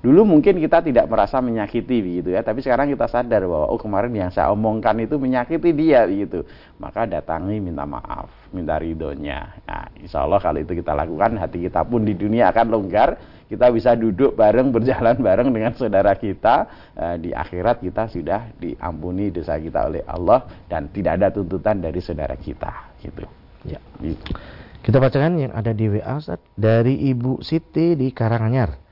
Dulu 0.00 0.24
mungkin 0.24 0.56
kita 0.56 0.80
tidak 0.80 1.12
merasa 1.12 1.44
menyakiti 1.44 2.00
begitu 2.00 2.32
ya, 2.32 2.40
tapi 2.40 2.64
sekarang 2.64 2.88
kita 2.88 3.04
sadar 3.04 3.44
bahwa 3.44 3.68
oh 3.68 3.76
kemarin 3.76 4.08
yang 4.16 4.32
saya 4.32 4.48
omongkan 4.48 4.96
itu 4.96 5.20
menyakiti 5.20 5.76
dia 5.76 6.08
begitu. 6.08 6.40
Maka 6.80 7.04
datangi 7.04 7.60
minta 7.60 7.84
maaf, 7.84 8.32
minta 8.48 8.80
ridhonya. 8.80 9.60
Nah, 9.68 9.92
insya 10.00 10.24
Allah 10.24 10.40
kalau 10.40 10.56
itu 10.56 10.72
kita 10.72 10.96
lakukan, 10.96 11.36
hati 11.36 11.68
kita 11.68 11.84
pun 11.84 12.08
di 12.08 12.16
dunia 12.16 12.48
akan 12.48 12.66
longgar. 12.72 13.20
Kita 13.44 13.68
bisa 13.68 13.92
duduk 13.92 14.40
bareng, 14.40 14.72
berjalan 14.80 15.20
bareng 15.20 15.52
dengan 15.52 15.76
saudara 15.76 16.16
kita. 16.16 16.56
Eh, 16.96 17.16
di 17.20 17.30
akhirat 17.36 17.84
kita 17.84 18.08
sudah 18.08 18.56
diampuni 18.56 19.28
dosa 19.28 19.60
kita 19.60 19.84
oleh 19.84 20.00
Allah 20.08 20.48
dan 20.64 20.88
tidak 20.88 21.20
ada 21.20 21.28
tuntutan 21.28 21.76
dari 21.76 22.00
saudara 22.00 22.40
kita. 22.40 22.96
Gitu. 23.04 23.28
Ya. 23.68 23.76
Gitu. 24.00 24.32
Kita 24.80 24.96
bacakan 24.96 25.36
yang 25.36 25.52
ada 25.52 25.76
di 25.76 25.92
WA 25.92 26.16
Ustaz, 26.16 26.40
dari 26.56 27.12
Ibu 27.12 27.44
Siti 27.44 28.00
di 28.00 28.08
Karanganyar. 28.16 28.89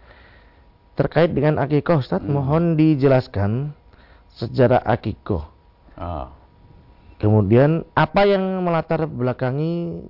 Terkait 0.98 1.30
dengan 1.30 1.62
akikoh, 1.62 2.02
Ustaz, 2.02 2.18
hmm. 2.18 2.34
mohon 2.34 2.74
dijelaskan 2.74 3.70
sejarah 4.34 4.82
akikoh. 4.82 5.46
Ah. 5.94 6.34
Kemudian 7.22 7.86
apa 7.94 8.26
yang 8.26 8.42
melatar 8.66 9.06
belakangi 9.06 10.02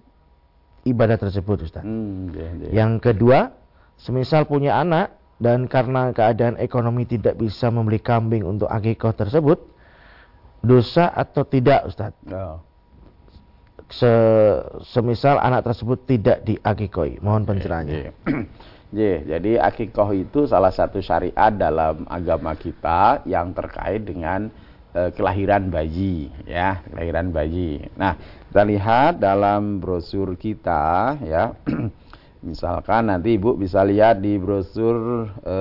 ibadah 0.88 1.20
tersebut, 1.20 1.68
Ustaz? 1.68 1.84
Hmm, 1.84 2.32
yeah, 2.32 2.52
yeah. 2.56 2.72
Yang 2.72 3.12
kedua, 3.12 3.52
semisal 4.00 4.48
punya 4.48 4.80
anak 4.80 5.12
dan 5.36 5.68
karena 5.68 6.08
keadaan 6.16 6.56
ekonomi 6.56 7.04
tidak 7.04 7.36
bisa 7.36 7.68
membeli 7.68 8.00
kambing 8.00 8.48
untuk 8.48 8.72
akikoh 8.72 9.12
tersebut, 9.12 9.60
dosa 10.64 11.12
atau 11.12 11.44
tidak, 11.44 11.84
Ustaz? 11.84 12.16
Oh. 12.32 12.64
Se 13.88 14.12
semisal 14.88 15.36
anak 15.36 15.68
tersebut 15.68 16.04
tidak 16.08 16.44
diakikoi. 16.48 17.20
Mohon 17.20 17.44
pencerahannya. 17.44 17.96
Yeah, 18.08 18.12
yeah. 18.92 19.18
Jadi 19.24 19.60
akikoh 19.60 20.10
itu 20.16 20.48
salah 20.48 20.72
satu 20.72 21.02
syariat 21.02 21.52
dalam 21.52 22.08
agama 22.08 22.56
kita 22.56 23.22
yang 23.28 23.52
terkait 23.52 24.04
dengan 24.04 24.48
e, 24.96 25.12
kelahiran 25.12 25.68
bayi, 25.68 26.32
ya, 26.48 26.80
kelahiran 26.88 27.28
bayi. 27.30 27.84
Nah, 27.94 28.16
kita 28.48 28.62
lihat 28.64 29.12
dalam 29.20 29.78
brosur 29.78 30.34
kita, 30.40 31.18
ya, 31.20 31.52
misalkan 32.48 33.12
nanti 33.12 33.36
ibu 33.36 33.58
bisa 33.58 33.84
lihat 33.84 34.24
di 34.24 34.40
brosur 34.40 35.28
e, 35.44 35.56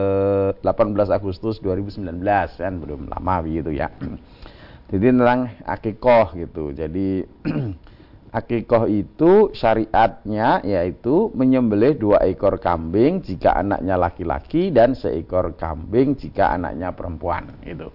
18 0.63 1.11
Agustus 1.11 1.59
2019, 1.59 2.23
kan 2.57 2.73
belum 2.79 3.11
lama 3.11 3.35
begitu 3.43 3.75
ya. 3.75 3.91
Jadi 4.91 5.03
tentang 5.11 5.51
akikoh 5.67 6.31
gitu. 6.39 6.71
Jadi 6.71 7.27
Akikoh 8.27 8.91
itu 8.91 9.55
syariatnya 9.55 10.59
yaitu 10.67 11.31
menyembelih 11.31 11.95
dua 11.95 12.19
ekor 12.27 12.59
kambing 12.59 13.23
jika 13.23 13.55
anaknya 13.55 13.95
laki-laki 13.95 14.67
dan 14.67 14.99
seekor 14.99 15.55
kambing 15.55 16.11
jika 16.11 16.51
anaknya 16.51 16.91
perempuan 16.91 17.47
itu. 17.63 17.87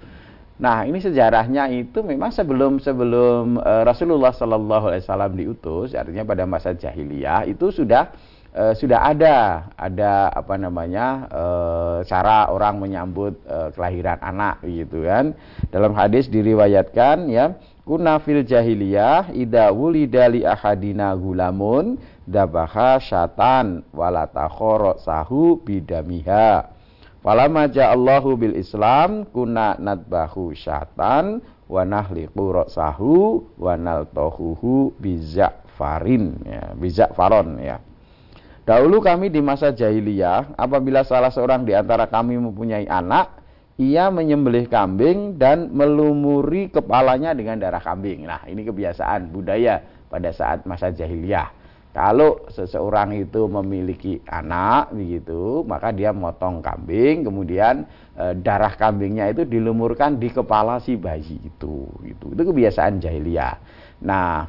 Nah 0.56 0.88
ini 0.88 1.04
sejarahnya 1.04 1.68
itu 1.68 2.00
memang 2.00 2.32
sebelum 2.32 2.80
sebelum 2.80 3.60
uh, 3.60 3.84
Rasulullah 3.84 4.32
Shallallahu 4.32 4.94
Alaihi 4.94 5.04
Wasallam 5.04 5.32
diutus, 5.36 5.92
artinya 5.92 6.24
pada 6.24 6.48
masa 6.48 6.72
jahiliyah 6.72 7.44
itu 7.44 7.68
sudah 7.68 8.14
uh, 8.56 8.72
sudah 8.72 9.04
ada 9.04 9.68
ada 9.76 10.32
apa 10.32 10.54
namanya 10.56 11.28
uh, 11.28 11.98
cara 12.08 12.48
orang 12.48 12.80
menyambut 12.80 13.36
kelahiran 13.76 14.16
anak 14.22 14.64
gitu 14.64 15.04
kan. 15.04 15.36
Dalam 15.68 15.92
hadis 15.92 16.30
diriwayatkan 16.32 17.28
ya 17.28 17.52
Kuna 17.82 18.22
fil 18.22 18.46
jahiliyah 18.46 19.34
ida 19.34 19.74
wulida 19.74 20.30
li 20.30 20.46
ahadina 20.46 21.18
gulamun 21.18 21.98
dabaha 22.22 23.02
syatan 23.02 23.82
walata 23.90 24.46
khoro 24.46 25.02
sahu 25.02 25.58
bidamiha. 25.66 26.70
Falama 27.26 27.66
Allahu 27.66 28.38
bil 28.38 28.54
Islam 28.54 29.26
kuna 29.30 29.74
nadbahu 29.82 30.54
syatan 30.54 31.42
wa 31.66 31.82
nahliqu 31.82 32.70
sahu 32.70 33.50
wa 33.58 33.74
naltohuhu 33.74 34.94
bizak 35.02 35.66
farin 35.74 36.38
ya, 36.46 36.74
bizak 36.78 37.14
faron 37.18 37.58
ya. 37.58 37.82
Dahulu 38.62 39.02
kami 39.02 39.26
di 39.26 39.42
masa 39.42 39.74
jahiliyah 39.74 40.54
apabila 40.54 41.02
salah 41.02 41.34
seorang 41.34 41.66
di 41.66 41.74
antara 41.74 42.06
kami 42.06 42.38
mempunyai 42.38 42.86
anak 42.86 43.41
ia 43.80 44.12
menyembelih 44.12 44.68
kambing 44.68 45.40
dan 45.40 45.72
melumuri 45.72 46.68
kepalanya 46.68 47.32
dengan 47.32 47.56
darah 47.56 47.80
kambing. 47.80 48.28
Nah, 48.28 48.44
ini 48.44 48.68
kebiasaan 48.68 49.32
budaya 49.32 49.80
pada 50.12 50.28
saat 50.28 50.68
masa 50.68 50.92
jahiliyah. 50.92 51.62
Kalau 51.92 52.48
seseorang 52.48 53.12
itu 53.20 53.44
memiliki 53.52 54.16
anak 54.24 54.96
begitu, 54.96 55.60
maka 55.68 55.92
dia 55.92 56.08
motong 56.08 56.64
kambing, 56.64 57.20
kemudian 57.20 57.84
e, 58.16 58.32
darah 58.40 58.72
kambingnya 58.80 59.28
itu 59.28 59.44
dilumurkan 59.44 60.16
di 60.16 60.32
kepala 60.32 60.80
si 60.80 60.96
bayi 60.96 61.36
itu. 61.44 61.84
Itu, 62.00 62.32
itu 62.32 62.42
kebiasaan 62.48 62.96
jahiliyah. 62.96 63.56
Nah, 64.08 64.48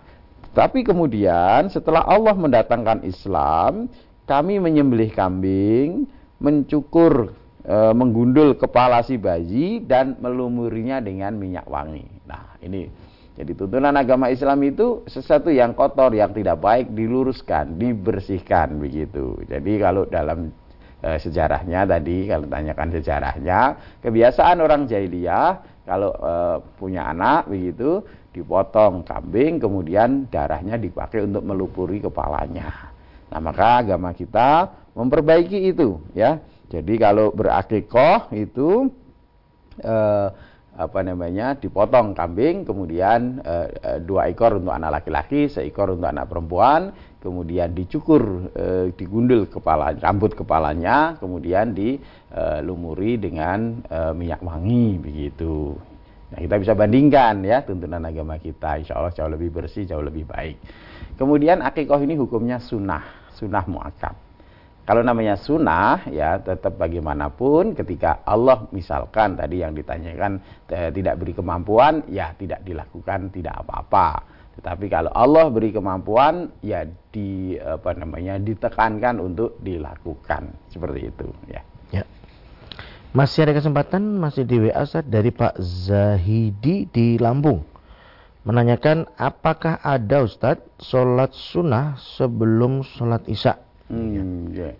tapi 0.55 0.87
kemudian 0.87 1.67
setelah 1.67 2.07
Allah 2.07 2.31
mendatangkan 2.31 3.03
Islam, 3.03 3.91
kami 4.23 4.63
menyembelih 4.63 5.11
kambing, 5.11 6.07
mencukur 6.39 7.35
e, 7.63 7.75
menggundul 7.95 8.59
kepala 8.59 9.01
si 9.03 9.15
bayi 9.15 9.83
dan 9.83 10.19
melumurinya 10.19 10.99
dengan 10.99 11.35
minyak 11.35 11.65
wangi. 11.67 12.05
Nah, 12.27 12.59
ini 12.63 12.87
jadi 13.33 13.51
tuntunan 13.57 13.97
agama 13.97 14.29
Islam 14.29 14.61
itu 14.61 15.01
sesuatu 15.09 15.49
yang 15.49 15.73
kotor, 15.73 16.13
yang 16.13 16.29
tidak 16.37 16.61
baik 16.61 16.93
diluruskan, 16.93 17.81
dibersihkan 17.81 18.77
begitu. 18.77 19.41
Jadi 19.49 19.73
kalau 19.81 20.05
dalam 20.05 20.53
e, 21.01 21.17
sejarahnya 21.17 21.89
tadi 21.89 22.29
kalau 22.29 22.45
tanyakan 22.45 22.89
sejarahnya, 22.93 23.59
kebiasaan 24.05 24.61
orang 24.61 24.85
jahiliyah 24.85 25.81
kalau 25.89 26.13
e, 26.13 26.33
punya 26.77 27.09
anak 27.09 27.49
begitu 27.49 28.05
dipotong 28.33 29.05
kambing 29.05 29.61
kemudian 29.61 30.25
darahnya 30.29 30.77
dipakai 30.77 31.25
untuk 31.25 31.41
melupuri 31.45 32.01
kepalanya. 32.01 32.93
Nah, 33.33 33.41
maka 33.41 33.81
agama 33.81 34.13
kita 34.13 34.69
memperbaiki 34.93 35.73
itu 35.73 35.97
ya. 36.13 36.37
Jadi 36.73 36.93
kalau 36.97 37.29
berakikoh 37.29 38.33
itu 38.33 38.89
eh, 39.77 40.27
apa 40.73 40.99
namanya 41.05 41.53
dipotong 41.53 42.17
kambing, 42.17 42.65
kemudian 42.65 43.45
eh, 43.45 43.69
eh, 43.77 43.99
dua 44.01 44.25
ekor 44.33 44.57
untuk 44.57 44.73
anak 44.73 45.01
laki-laki, 45.01 45.45
seekor 45.45 45.93
untuk 45.93 46.09
anak 46.09 46.25
perempuan, 46.25 46.89
kemudian 47.21 47.77
dicukur, 47.77 48.49
eh, 48.57 48.89
digundul 48.97 49.45
kepala, 49.45 49.93
rambut 50.01 50.33
kepalanya, 50.33 51.21
kemudian 51.21 51.77
dilumuri 51.77 53.21
dengan 53.21 53.85
eh, 53.85 54.13
minyak 54.17 54.41
wangi 54.41 54.97
begitu. 54.97 55.77
Nah, 56.33 56.41
kita 56.41 56.57
bisa 56.57 56.73
bandingkan 56.73 57.45
ya 57.45 57.61
tuntunan 57.61 58.01
agama 58.01 58.41
kita, 58.41 58.81
insya 58.81 58.97
Allah 58.97 59.13
jauh 59.13 59.29
lebih 59.29 59.53
bersih, 59.53 59.85
jauh 59.85 60.01
lebih 60.01 60.25
baik. 60.25 60.57
Kemudian 61.21 61.61
akikoh 61.61 62.01
ini 62.01 62.17
hukumnya 62.17 62.57
sunnah 62.57 63.29
sunnah 63.37 63.61
muakkad. 63.69 64.22
Kalau 64.83 64.99
namanya 64.99 65.39
sunnah 65.39 66.11
ya 66.11 66.43
tetap 66.43 66.75
bagaimanapun 66.75 67.71
ketika 67.71 68.19
Allah 68.27 68.67
misalkan 68.75 69.39
tadi 69.39 69.63
yang 69.63 69.71
ditanyakan 69.71 70.43
tidak 70.67 71.15
beri 71.23 71.31
kemampuan 71.31 72.03
ya 72.11 72.35
tidak 72.35 72.67
dilakukan 72.67 73.31
tidak 73.31 73.63
apa-apa. 73.63 74.27
Tetapi 74.59 74.85
kalau 74.91 75.07
Allah 75.15 75.47
beri 75.47 75.71
kemampuan 75.71 76.51
ya 76.59 76.83
di 77.15 77.55
apa 77.55 77.95
namanya 77.95 78.35
ditekankan 78.43 79.23
untuk 79.23 79.55
dilakukan 79.63 80.51
seperti 80.67 81.15
itu 81.15 81.31
ya. 81.47 81.63
Ya. 81.95 82.03
Masih 83.15 83.47
ada 83.47 83.55
kesempatan 83.55 84.19
masih 84.19 84.43
di 84.43 84.67
WA 84.67 84.83
dari 85.07 85.31
Pak 85.31 85.63
Zahidi 85.63 86.91
di 86.91 87.15
Lampung 87.23 87.63
menanyakan 88.43 89.07
apakah 89.15 89.79
ada 89.79 90.27
Ustadz 90.27 90.83
sholat 90.83 91.31
sunnah 91.31 91.95
sebelum 92.19 92.83
sholat 92.83 93.23
isya. 93.31 93.62
Hmm, 93.91 94.51
ya. 94.53 94.71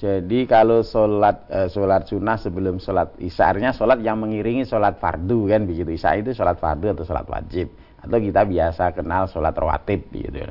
Jadi 0.00 0.48
kalau 0.48 0.80
sholat 0.80 1.44
uh, 1.52 1.68
sholat 1.68 2.08
sunnah 2.08 2.40
sebelum 2.40 2.80
sholat 2.80 3.12
isya, 3.20 3.52
artinya 3.52 3.72
sholat 3.76 4.00
yang 4.00 4.16
mengiringi 4.16 4.64
sholat 4.64 4.96
fardu 4.96 5.44
kan 5.52 5.68
begitu. 5.68 5.92
Isya 5.92 6.24
itu 6.24 6.32
sholat 6.32 6.56
fardu 6.56 6.96
atau 6.96 7.04
sholat 7.04 7.28
wajib 7.28 7.68
atau 8.00 8.16
kita 8.16 8.48
biasa 8.48 8.96
kenal 8.96 9.28
sholat 9.28 9.52
rawatib 9.52 10.08
gitu. 10.08 10.48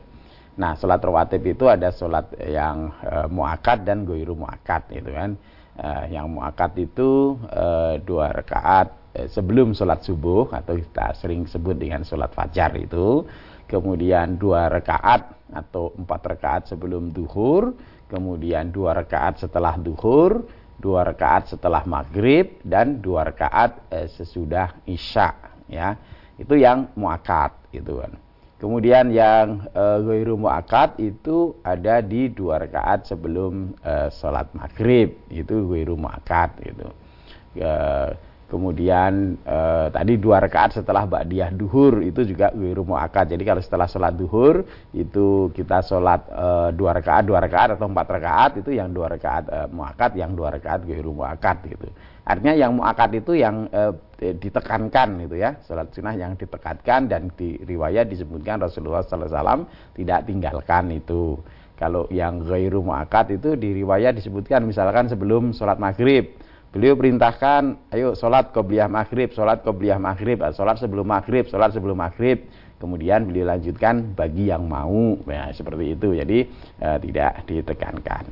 Nah 0.62 0.78
sholat 0.78 1.02
rawatib 1.02 1.42
itu 1.50 1.66
ada 1.66 1.90
sholat 1.90 2.30
yang 2.46 2.94
uh, 3.02 3.26
muakat 3.26 3.90
dan 3.90 4.06
goiru 4.06 4.38
muakat 4.38 4.86
itu 4.94 5.10
kan. 5.10 5.34
Uh, 5.80 6.06
yang 6.12 6.30
muakat 6.30 6.76
itu 6.76 7.40
uh, 7.50 7.96
dua 8.04 8.36
rakaat 8.36 9.00
Eh, 9.10 9.26
sebelum 9.26 9.74
sholat 9.74 10.06
subuh 10.06 10.54
atau 10.54 10.78
kita 10.78 11.18
sering 11.18 11.50
sebut 11.50 11.74
dengan 11.74 12.06
sholat 12.06 12.30
fajar 12.30 12.78
itu 12.78 13.26
kemudian 13.70 14.42
dua 14.42 14.68
rakaat 14.74 15.38
atau 15.54 15.94
empat 15.94 16.22
rakaat 16.26 16.64
sebelum 16.74 17.14
duhur. 17.14 17.78
Kemudian 18.10 18.74
dua 18.74 18.98
rakaat 18.98 19.38
setelah 19.46 19.78
duhur 19.78 20.42
dua 20.80 21.04
rakaat 21.04 21.52
setelah 21.52 21.84
maghrib 21.84 22.56
dan 22.64 23.04
dua 23.04 23.28
rakaat 23.28 23.84
eh, 23.92 24.08
sesudah 24.08 24.80
isya 24.88 25.36
ya. 25.68 25.94
Itu 26.40 26.56
yang 26.56 26.96
muakat 26.96 27.52
gitu 27.76 28.00
kan. 28.00 28.16
Kemudian 28.60 29.12
yang 29.12 29.68
eh, 29.72 29.98
ghairu 30.04 30.40
muakat 30.40 31.00
itu 31.04 31.60
ada 31.64 32.00
di 32.00 32.32
dua 32.32 32.64
rakaat 32.64 33.12
sebelum 33.12 33.76
eh, 33.84 34.08
sholat 34.10 34.48
maghrib. 34.56 35.20
Itu 35.28 35.68
ghairu 35.68 36.00
muakat 36.00 36.64
gitu. 36.64 36.88
Eh, 37.60 38.10
Kemudian 38.50 39.38
eh, 39.46 39.88
tadi 39.94 40.18
dua 40.18 40.42
rakaat 40.42 40.82
setelah 40.82 41.06
ba'diyah 41.06 41.54
duhur 41.54 42.02
itu 42.02 42.26
juga 42.26 42.50
wiru 42.58 42.82
mu'akad. 42.82 43.30
Jadi 43.30 43.46
kalau 43.46 43.62
setelah 43.62 43.86
sholat 43.86 44.18
duhur 44.18 44.66
itu 44.90 45.54
kita 45.54 45.86
sholat 45.86 46.26
eh, 46.26 46.70
dua 46.74 46.98
rakaat, 46.98 47.30
dua 47.30 47.46
rakaat 47.46 47.78
atau 47.78 47.86
empat 47.86 48.10
rakaat 48.10 48.52
itu 48.58 48.74
yang 48.74 48.90
dua 48.90 49.14
rakaat 49.14 49.46
eh, 49.54 49.68
mu'akad, 49.70 50.18
yang 50.18 50.34
dua 50.34 50.50
rakaat 50.58 50.82
wiru 50.82 51.14
mu'akad 51.14 51.62
gitu. 51.70 51.94
Artinya 52.26 52.58
yang 52.58 52.74
mu'akad 52.74 53.22
itu 53.22 53.38
yang 53.38 53.70
eh, 53.70 53.94
ditekankan 54.18 55.30
gitu 55.30 55.38
ya. 55.38 55.54
Sholat 55.70 55.94
sunnah 55.94 56.18
yang 56.18 56.34
ditekankan 56.34 57.06
dan 57.06 57.30
di 57.38 57.54
riwayat 57.62 58.10
disebutkan 58.10 58.66
Rasulullah 58.66 59.06
SAW 59.06 59.70
tidak 59.94 60.26
tinggalkan 60.26 60.90
itu. 60.90 61.38
Kalau 61.78 62.10
yang 62.10 62.42
gairu 62.42 62.82
mu'akad 62.82 63.38
itu 63.38 63.54
di 63.54 63.78
riwayat 63.78 64.18
disebutkan 64.18 64.66
misalkan 64.66 65.06
sebelum 65.06 65.54
sholat 65.54 65.78
maghrib 65.78 66.34
Beliau 66.70 66.94
perintahkan, 66.94 67.90
ayo 67.90 68.14
sholat 68.14 68.54
qobliyah 68.54 68.86
maghrib, 68.86 69.34
sholat 69.34 69.66
qobliyah 69.66 69.98
maghrib, 69.98 70.38
sholat 70.54 70.78
sebelum 70.78 71.02
maghrib, 71.10 71.50
sholat 71.50 71.74
sebelum 71.74 71.98
maghrib. 71.98 72.46
Kemudian 72.78 73.26
beliau 73.26 73.50
lanjutkan 73.50 74.14
bagi 74.14 74.54
yang 74.54 74.70
mau, 74.70 75.18
ya, 75.26 75.50
seperti 75.50 75.98
itu. 75.98 76.14
Jadi 76.14 76.46
eh, 76.78 76.98
tidak 77.02 77.42
ditekankan. 77.50 78.24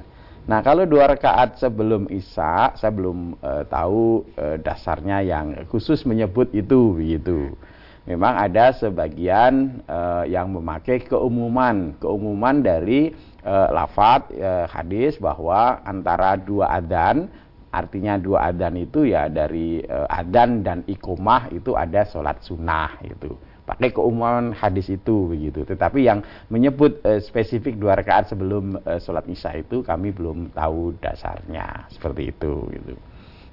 Nah 0.46 0.62
kalau 0.62 0.86
dua 0.86 1.18
rakaat 1.18 1.58
sebelum 1.58 2.06
isya, 2.14 2.78
saya 2.78 2.94
belum 2.94 3.42
eh, 3.42 3.64
tahu 3.74 4.30
eh, 4.38 4.62
dasarnya 4.62 5.26
yang 5.26 5.58
khusus 5.74 6.06
menyebut 6.06 6.54
itu, 6.54 6.94
begitu. 6.94 7.58
Memang 8.06 8.38
ada 8.38 8.70
sebagian 8.70 9.82
eh, 9.82 10.30
yang 10.30 10.54
memakai 10.54 11.02
keumuman, 11.10 11.98
keumuman 11.98 12.62
dari 12.62 13.18
eh, 13.42 13.70
lafat 13.74 14.30
eh, 14.30 14.70
hadis 14.70 15.18
bahwa 15.18 15.82
antara 15.82 16.38
dua 16.38 16.70
adan 16.70 17.28
artinya 17.72 18.16
dua 18.16 18.52
adan 18.54 18.80
itu 18.80 19.08
ya 19.08 19.28
dari 19.28 19.84
uh, 19.84 20.08
adan 20.08 20.64
dan 20.64 20.82
ikomah 20.88 21.52
itu 21.52 21.76
ada 21.76 22.08
sholat 22.08 22.40
sunnah 22.44 23.00
itu 23.04 23.36
pakai 23.68 23.92
keumuman 23.92 24.56
hadis 24.56 24.88
itu 24.88 25.28
begitu. 25.28 25.68
Tetapi 25.68 26.08
yang 26.08 26.24
menyebut 26.48 27.04
uh, 27.04 27.20
spesifik 27.20 27.76
dua 27.76 28.00
rakaat 28.00 28.32
sebelum 28.32 28.80
uh, 28.80 29.00
sholat 29.04 29.28
isya 29.28 29.60
itu 29.60 29.84
kami 29.84 30.16
belum 30.16 30.56
tahu 30.56 30.96
dasarnya. 31.04 31.92
Seperti 31.92 32.32
itu 32.32 32.64
gitu 32.72 32.96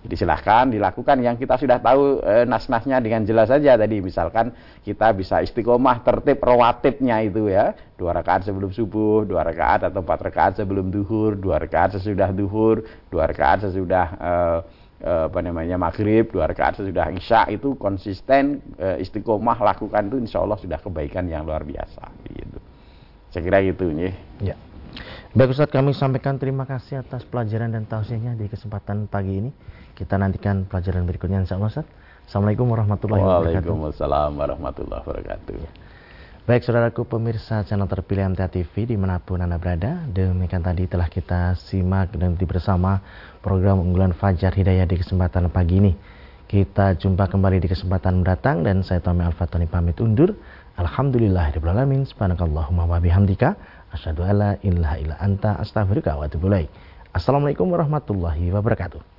jadi 0.04 0.20
silahkan 0.20 0.68
dilakukan 0.68 1.16
yang 1.24 1.40
kita 1.40 1.56
sudah 1.56 1.80
tahu 1.80 2.20
e, 2.20 2.44
nas-nasnya 2.44 3.00
dengan 3.00 3.24
jelas 3.24 3.48
saja 3.48 3.72
tadi. 3.72 4.04
Misalkan 4.04 4.52
kita 4.84 5.16
bisa 5.16 5.40
istiqomah 5.40 6.04
tertib 6.04 6.44
rawatibnya 6.44 7.24
itu 7.24 7.48
ya. 7.48 7.72
Dua 7.96 8.12
rakaat 8.12 8.44
sebelum 8.44 8.68
subuh, 8.68 9.24
dua 9.24 9.40
rakaat 9.40 9.88
atau 9.88 10.04
empat 10.04 10.20
rakaat 10.28 10.52
sebelum 10.60 10.92
duhur, 10.92 11.40
dua 11.40 11.56
rakaat 11.56 11.96
sesudah 11.96 12.36
duhur, 12.36 12.84
dua 13.08 13.24
rakaat 13.32 13.64
sesudah 13.64 14.06
e, 14.12 14.32
e, 15.08 15.12
apa 15.32 15.40
namanya 15.40 15.80
maghrib, 15.80 16.28
dua 16.28 16.52
rakaat 16.52 16.84
sesudah 16.84 17.08
isya 17.08 17.48
itu 17.48 17.72
konsisten 17.80 18.60
e, 18.76 19.00
istiqomah 19.00 19.56
lakukan 19.56 20.12
itu 20.12 20.20
insya 20.20 20.44
Allah 20.44 20.60
sudah 20.60 20.84
kebaikan 20.84 21.24
yang 21.32 21.48
luar 21.48 21.64
biasa. 21.64 22.12
Gitu. 22.28 22.58
Saya 23.32 23.40
kira 23.40 23.64
gitu 23.64 23.88
nih. 23.88 24.12
Ya. 24.52 24.73
Baik 25.34 25.50
Ustaz 25.50 25.66
kami 25.66 25.90
sampaikan 25.98 26.38
terima 26.38 26.62
kasih 26.62 27.02
atas 27.02 27.26
pelajaran 27.26 27.66
dan 27.66 27.90
tausiahnya 27.90 28.38
di 28.38 28.46
kesempatan 28.46 29.10
pagi 29.10 29.42
ini. 29.42 29.50
Kita 29.90 30.14
nantikan 30.14 30.62
pelajaran 30.62 31.02
berikutnya 31.10 31.42
insya 31.42 31.58
Allah 31.58 31.74
Ustaz. 31.74 31.90
Assalamualaikum 32.30 32.70
warahmatullahi 32.70 33.18
wabarakatuh. 33.18 33.66
Waalaikumsalam 33.66 34.30
warahmatullahi 34.30 35.02
wabarakatuh. 35.02 35.58
Baik 36.46 36.62
saudaraku 36.62 37.02
pemirsa 37.10 37.66
channel 37.66 37.90
terpilih 37.90 38.30
MTA 38.30 38.46
TV 38.46 38.86
di 38.86 38.94
mana 38.94 39.18
pun 39.18 39.42
Anda 39.42 39.58
berada 39.58 40.06
Demikian 40.06 40.62
tadi 40.62 40.86
telah 40.86 41.10
kita 41.10 41.58
simak 41.58 42.14
dan 42.14 42.38
bersama 42.38 43.02
program 43.42 43.82
unggulan 43.82 44.14
Fajar 44.14 44.54
Hidayah 44.54 44.86
di 44.86 45.00
kesempatan 45.00 45.50
pagi 45.50 45.82
ini 45.82 45.96
Kita 46.44 46.94
jumpa 47.00 47.32
kembali 47.32 47.64
di 47.64 47.66
kesempatan 47.72 48.20
mendatang 48.20 48.60
dan 48.60 48.84
saya 48.84 49.00
Tommy 49.00 49.24
Al-Fatani 49.24 49.66
pamit 49.66 49.96
undur 50.04 50.36
Alhamdulillah 50.76 51.48
Alamin 51.56 52.04
Subhanakallahumma 52.04 52.92
wa 52.92 53.00
bihamdika 53.00 53.73
Asyadu 53.94 54.26
ala 54.26 54.58
ilaha 54.66 54.98
illa 54.98 55.14
anta 55.22 55.54
astaghfirullah 55.62 56.18
wa 56.18 56.26
atubu 56.26 56.50
Assalamualaikum 57.14 57.70
warahmatullahi 57.70 58.50
wabarakatuh 58.50 59.13